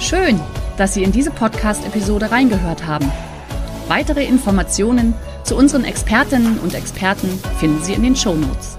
Schön, 0.00 0.40
dass 0.78 0.94
Sie 0.94 1.02
in 1.02 1.12
diese 1.12 1.30
Podcast-Episode 1.30 2.30
reingehört 2.30 2.86
haben. 2.86 3.12
Weitere 3.88 4.24
Informationen 4.24 5.12
zu 5.44 5.54
unseren 5.54 5.84
Expertinnen 5.84 6.58
und 6.60 6.74
Experten 6.74 7.28
finden 7.58 7.82
Sie 7.82 7.92
in 7.92 8.02
den 8.02 8.16
Show 8.16 8.34
Notes. 8.34 8.78